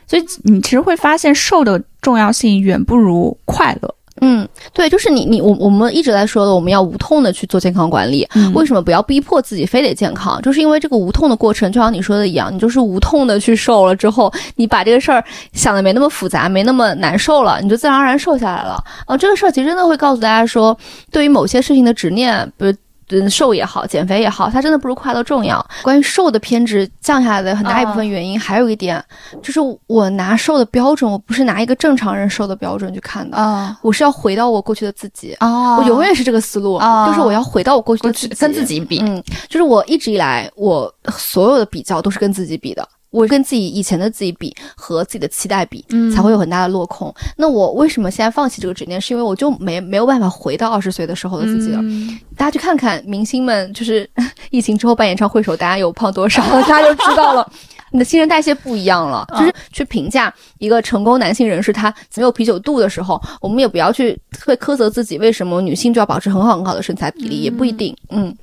[0.06, 3.94] 所以你其实会发现瘦的重要性远不如快乐。
[4.20, 8.26] 嗯，对，就是你你我我们一直在说的，我们要无痛的去做健康管理。
[8.34, 10.40] 嗯为什么不要逼迫自己非得健康？
[10.42, 18.82] 就是因为这个无痛的过程，就像你说的一样，你就是无痛的去瘦了之后，你把这个事儿想的没那么复杂，没那么难受了，你就自然而然瘦下来了。
[19.06, 20.76] 啊、这个事儿其实真的会告诉大家说，
[21.10, 22.74] 对于某些事情的执念，比如。
[23.10, 25.64] 嗯，瘦也好，减肥也好，它真的不如快乐重要。
[25.82, 29.02] 关于瘦的偏执降下来的很大一部分原因，还有一点
[29.42, 35.36] 就是我拿瘦的标准，我不是拿一个正常人瘦的标准去看的，啊我是要回到我过去的自己。
[35.40, 42.88] 哦我永远是这个思路，哦就是我要回到我过去的自己，跟自己比，嗯，就是我一直以来，我所有的比较都是跟自己比的。
[43.10, 47.12] 我跟自己以前的自己比，和自己的期待比，嗯才会有很大的落空。
[47.36, 49.00] 那我为什么现在放弃这个执念？
[49.00, 51.80] 是因为我就没 没有办法回到二十岁的时候的自己了。
[51.82, 54.08] 嗯大家去看看明星们，就是
[54.50, 57.52] 疫情之后办演唱会时候，大家有胖多少， 大家就知道了。
[57.90, 67.96] 你的新陈代谢不一样了，就是去评价一个成功男性人士他没有啤酒肚的时候，我们也不要去特别苛责自己，为什么女性就要保持很好很好的身材比例，也不一定。
[68.10, 68.36] 嗯，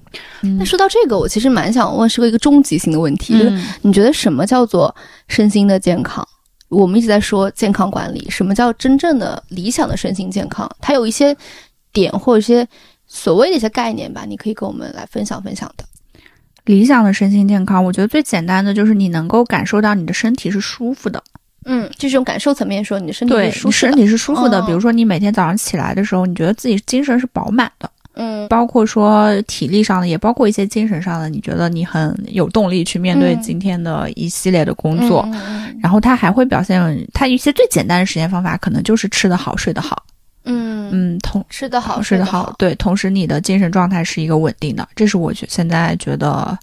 [0.60, 4.94] 那说到这个，我其实蛮想问，是个一个终极性的问题，就是嗯你觉得什么叫做
[5.28, 6.28] 身心的健康？
[6.70, 10.70] 我们一直在说健康管理，什么叫真正的理想的身心健康？
[10.82, 11.36] 它有一些
[11.94, 12.68] 点或者一些
[13.06, 15.86] 所谓的一些概念吧，你可以跟我们来分享分享的。
[16.68, 21.24] 理想的身心健康，我觉得最简单的就是你能够感受到你的身体是舒服的，
[21.66, 24.60] 嗯，就是用感受层面说，你的身体对，是舒身体是舒服的。
[24.60, 24.64] 哦。
[24.68, 28.48] 比如说你每天早上起来的时候，你觉得自己精神是饱满的，嗯。
[28.48, 33.42] 包括说体力上的，也包括一些精神上的，你觉得你很有动力去面对嗯。
[33.42, 35.28] 今天的一系列的工作。
[35.82, 40.04] 然后它还会表现，它一些最简单的实验方法，可能就是吃得好、睡得好，
[40.48, 46.58] 嗯，嗯，同吃得好，睡得得好，对，同时你的精神状态是一个稳定的，这是我觉现在觉得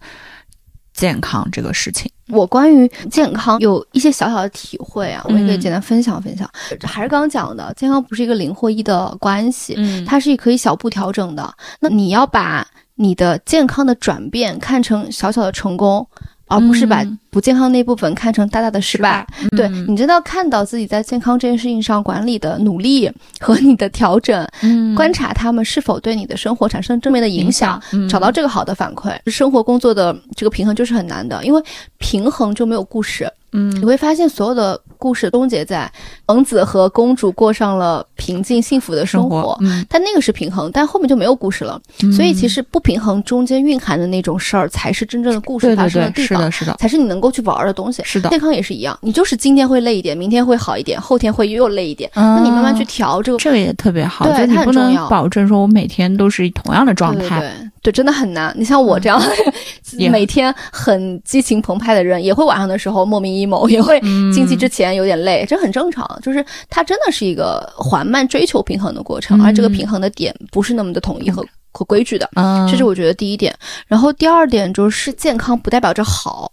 [0.93, 2.11] 健康这个事情。
[2.29, 6.51] 我关于健康有一些小小的体会啊，我也可以嗯简单分享分享。
[6.83, 11.55] 还是刚刚讲的，健康不是一个零或一的关系，嗯它是可以小步调整的。
[11.81, 16.07] 那你要把你的健康的转变看成小小的成功，
[16.47, 19.27] 而不是把嗯不健康那部分看成大大的失败。
[19.57, 31.63] 对嗯你真的要看到自己在健康这件事情上管理的努力和你的调整，嗯观察他们是否对你的生活产生正面的影响。，嗯找到这个好的反馈，生活工作的这个平衡就是很难的，因为
[31.99, 33.31] 平衡就没有故事。
[33.55, 35.91] 嗯你会发现所有的故事终结在
[36.27, 39.57] 王子和公主过上了平静幸福的生生活。
[39.61, 41.81] 嗯，但那个是平衡，但后面就没有故事了。
[42.15, 48.03] 所以其实不平衡中间蕴含的那种事儿，才是真正的故事发对对对，生的地方，是的，是的，才是你能够去玩的东西。
[48.05, 48.29] 是的。
[48.31, 53.39] 健康也是一样，你就是今天会累一点，明天会好一点，后天会又累一点，那你慢慢去调这个。
[53.39, 57.55] 这个也特别好，对就你不能它很重要保证说我每天都是同样的状态，
[57.85, 58.53] 对真的很难。
[58.57, 59.23] 你像我这样、
[59.99, 66.09] 也每天很激情澎湃的人，也会晚上的时候莫名 emo，也会嗯经济之前有点累，这很正常。
[66.23, 72.27] 就是它真的是一个缓慢追求平衡的过程，嗯而这个平衡的点不是那么的统一和和规矩的。
[72.37, 73.55] 嗯，这是我觉得第一点。
[73.87, 76.51] 然后第二点就是健康不代表着好。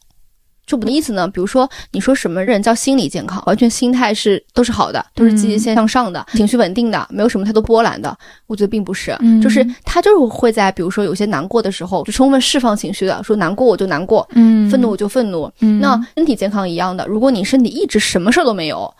[0.66, 1.28] 就我的意思呢？
[1.28, 8.16] 比如说，你说什么人叫心理健康，完全心态是都是好的，都是积极向上的，情绪稳定的，没有什么太多波澜的。
[8.47, 15.51] 我觉得并不是，嗯就是他就是会在比如说有些难过的时候，就充分释放情绪的，说难过我就难过，嗯愤怒我就愤怒。
[15.59, 18.93] 嗯那身体健康一样的，如果你身体一直什么事儿都没有，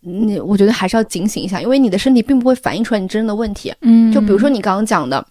[0.00, 3.72] 你我觉得还是要警醒一下，因为你的身体并不会反映出来你真正的问题。
[3.80, 5.24] 嗯，就比如说你刚刚讲的，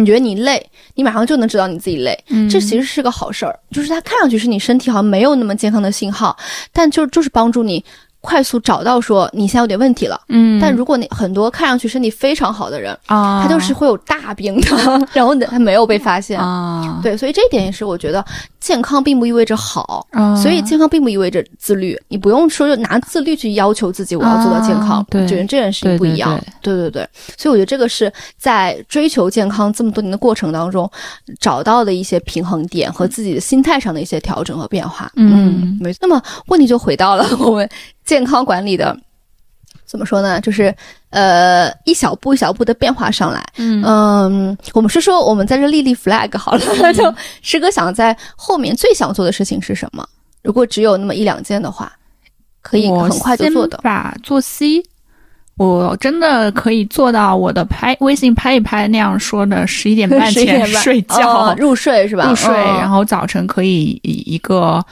[0.00, 3.58] 你觉得你累，你马上就能知道你自己累，嗯这其实是个好事儿。
[3.70, 6.36] 就是它看上去是你身体好像没有那么健康的信号，
[6.72, 7.84] 但就就是帮助你
[8.20, 10.20] 快速找到说你现在有点问题了。
[10.28, 16.40] 嗯，但如果你很多看上去身体非常好的人，啊，他就是会有大病的， 然后呢他没有被发现。
[16.40, 18.24] 啊，对，所以这一点也是我觉得
[18.66, 21.96] 健康并不意味着好，嗯所以健康并不意味着自律。
[22.08, 24.98] 你不用说就拿自律去要求自己，我要做到健康。
[24.98, 26.36] 啊对我觉得这件事情不一样。
[26.60, 27.08] 对对对，
[27.38, 30.90] 所以我觉得这个是在追求健康这么多年的过程当中
[31.38, 35.12] 找到的一些平衡点和自己的心态上的一些调整和变化。
[35.14, 35.98] 嗯没错。
[36.02, 37.70] 那么问题就回到了我们
[38.04, 38.98] 健康管理的。
[39.86, 40.40] 怎么说呢？
[40.40, 40.74] 就是
[41.10, 43.42] 呃，一小步一小步的变化上来。
[43.56, 50.06] 嗯嗯，我们是说我们在这立立 flag 好了，嗯 就师哥想在后面最想做的事情是什么？
[50.42, 51.90] 如果只有那么一两件的话，
[52.62, 53.82] 可以很快就做的先。
[53.82, 54.82] 把作息，
[55.56, 62.26] 我真的可以做到我的拍微信拍一拍那样说的，十一点半 前睡觉，哦入睡是吧？
[62.28, 64.84] 入睡，嗯然后早晨可以以一个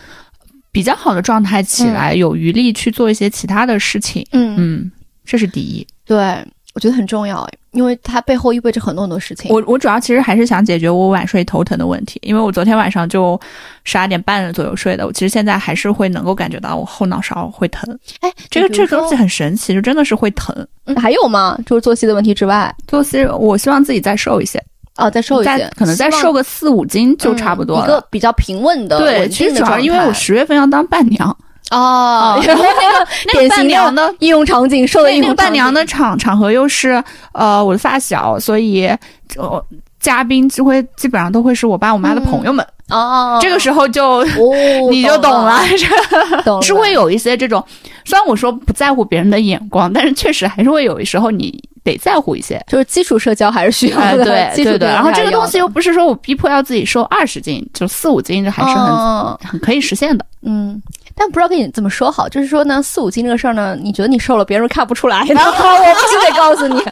[0.75, 4.27] 比较好的状态起来，有余力去做一些其他的事情。
[4.33, 4.93] 嗯，嗯，
[5.25, 5.87] 这是第一。
[6.05, 6.45] 对，
[6.75, 9.51] 我觉得很重要，哎因为它背后意味着很多很多事情。
[9.53, 13.41] 我我主要其实还是想解决我晚睡头疼的问题，因为我昨天晚上就
[13.83, 20.55] 十二点半左右睡的，我其实现在还是会能够感觉到我后脑勺会疼，哎，这个这个东西很神奇，就真的是会疼。
[20.87, 21.59] 嗯还有吗？
[21.67, 24.63] 就是作息的问题之外，作息，我希望自己再瘦一些，
[24.97, 27.85] 哦，再瘦一再些，可能再瘦个四五斤就差不多了。
[27.85, 29.55] 嗯一个比较平稳的、对，其实。
[29.55, 31.29] 主要因为我十月份要当伴娘，
[31.71, 38.87] 哦， 然后那个那个伴典型娘的应用场景，瘦的应用伴娘的场场合又是呃我的发小，所以
[39.37, 39.65] 呃
[39.99, 42.65] 嘉宾就会基本上都会是我爸我妈的朋友们。
[42.91, 44.27] 哦，这个时候就、哦，
[44.93, 45.61] 你就懂了，
[46.45, 47.65] 懂了， 是会有一些这种，
[48.05, 52.63] 虽然我说不在乎别人的眼光，但是确实还是会有时候你得在乎一些。
[52.69, 54.25] 就是基础社交还是需要哎，的，
[54.55, 60.25] 对对对，然后这个东西又又不是说我逼迫要自己瘦二十斤，就四五斤，这还是很、嗯很可以实现的。
[60.43, 60.81] 嗯，
[61.15, 66.83] 但不知道跟你怎么说好，就是说呢，四五斤这个事儿呢，你觉得你瘦了，别人看不出来的， 我必须得告诉你，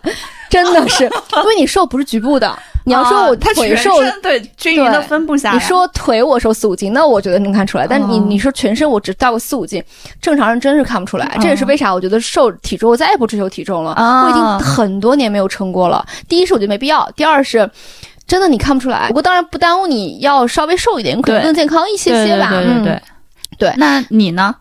[0.48, 4.00] 真的是，因为你瘦不是局部的， 你要说我腿瘦。
[4.02, 7.86] 身对均匀的分布下来，你说腿我瘦四五斤，那我觉得能看出来。
[7.86, 9.82] 但你哦你说全身我只到个四五斤，
[10.20, 11.36] 正常人真是看不出来。
[11.40, 13.92] 这也是哦为啥我觉得瘦体重，我再也不追求体重了。
[13.92, 16.04] 啊我已经很多年没有称过了。
[16.28, 17.68] 第一是我觉得没必要，第二是
[18.26, 19.08] 真的你看不出来。
[19.08, 22.50] 不过当然不耽误你要稍微瘦一点，可能更健康一些些吧。
[22.50, 23.02] 对对对对嗯
[23.58, 24.54] 对那你呢？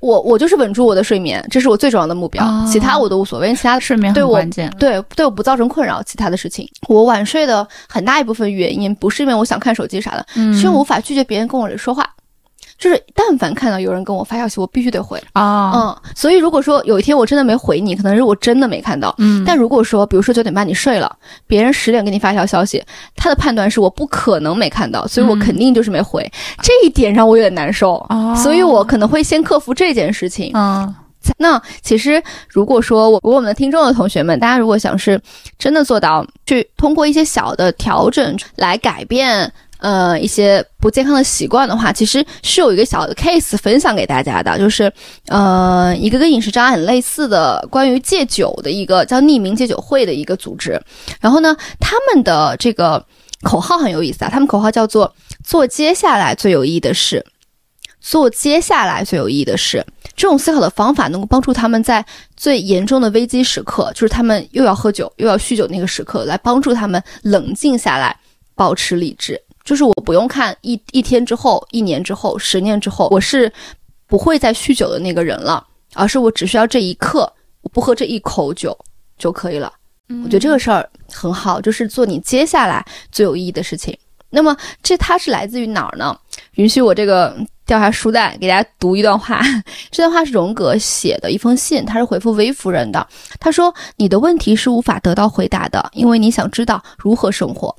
[0.00, 3.52] 我我就是稳住我的睡眠，这是我最重要的目标，哦其他我都无所谓。
[3.52, 4.40] 其他睡眠对我。
[4.78, 12.08] 对对我不造成困扰，其他的事情，我晚睡的很大一部分原因不是因为我想看手机啥的，嗯是因为我无法拒绝别人跟我说话。
[12.78, 15.20] 就是但凡看到有人跟我发消息，我必须得回。
[15.32, 19.12] 啊，嗯，所以如果说有一天我真的没回你，可能是我真的没看到。
[19.18, 21.14] 嗯，但如果说，比如说九点半你睡了，
[21.48, 22.80] 别人十点给你发条消息，
[23.16, 26.30] 他的判断是我不可能没看到，所以我嗯肯定就是没回。
[26.62, 30.52] 这一点让我有点难受，哦所以我可能会先克服这件事情。
[30.54, 30.94] 嗯
[31.36, 35.20] 那其实，如果说我我们的听众的同学们，大家如果想是
[35.58, 39.52] 真的做到去通过一些小的调整来改变。
[39.78, 44.92] 呃，一些不健康的习惯的话，其实是有一个小的 case 分享给大家的，就是
[45.28, 50.80] 呃，一个跟饮食障碍很类似的关于戒酒的一个叫匿名戒酒会的一个组织。
[51.20, 53.04] 然后呢，他们的这个
[53.42, 55.14] 口号很有意思啊，他们口号叫做
[55.44, 57.24] “做接下来最有意义的事”，
[58.00, 59.86] 做接下来最有意义的事。
[60.16, 62.04] 这种思考的方法能够帮助他们在
[62.36, 68.16] 最严重的危机时刻，就是他们又要喝酒又要酗酒那个时刻，来帮助他们冷静下来，
[68.56, 69.40] 保持理智。
[69.68, 73.52] 就是我不用看一一天之后、一年之后、十年之后，我是
[74.06, 75.62] 不会再酗酒的那个人了，
[75.92, 78.74] 而是我只需要这一刻，我不喝这一口酒
[79.18, 79.70] 就可以了。
[80.24, 83.94] 我觉得这个事儿很好，就是做你接下来最有意义的事情。
[84.30, 86.18] 那么这它是来自于哪儿呢？
[86.54, 89.42] 允许我这个调查书袋给大家读一段话。
[89.92, 93.06] 这段话是荣格写的一封信，他是回复薇夫人的。
[93.38, 97.76] 他说：“你的问题是无法得到回答的，因为你想知道如何生活。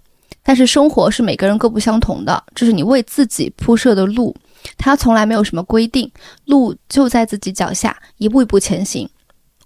[0.49, 4.35] 但是生活是每个人各不相同的，这是你为自己铺设的路，
[4.79, 6.11] 它从来没有什么规定，
[6.45, 9.07] 路就在自己脚下，一步一步前行。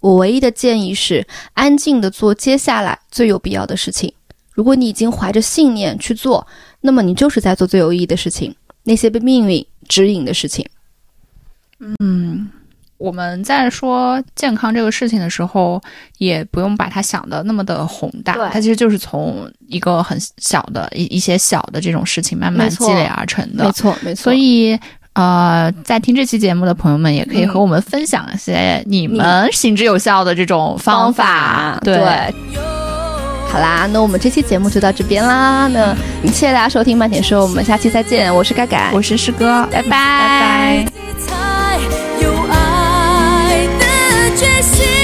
[0.02, 4.12] 我唯一的建议是，安静的做接下来最有必要的事情。
[4.52, 6.46] 如果你已经怀着信念去做，
[6.82, 10.68] 那么你就是在做最有意义的事情，那些被命运指引的事情。
[11.98, 12.50] 嗯，
[13.04, 15.78] 我们在说健康这个事情的时候，
[16.16, 23.64] 也不用把它想的那么的宏大，它其实就是从一个很小的一一些小的这种事情慢慢积累而成的。
[23.64, 24.78] 没错，没错所以，
[25.12, 31.78] 呃，在听这期节目的朋友们，也可以和我们分享一些你们行之有效的这种方法。
[31.84, 31.98] 对，
[33.52, 35.68] 好啦，那我们这期节目就到这边啦。
[35.68, 35.94] 那
[36.24, 38.34] 谢谢大家收听慢点说，我们下期再见。
[38.34, 40.86] 我是盖盖，我是师哥，拜拜拜
[41.28, 42.03] 拜
[44.44, 45.03] 爱的决心。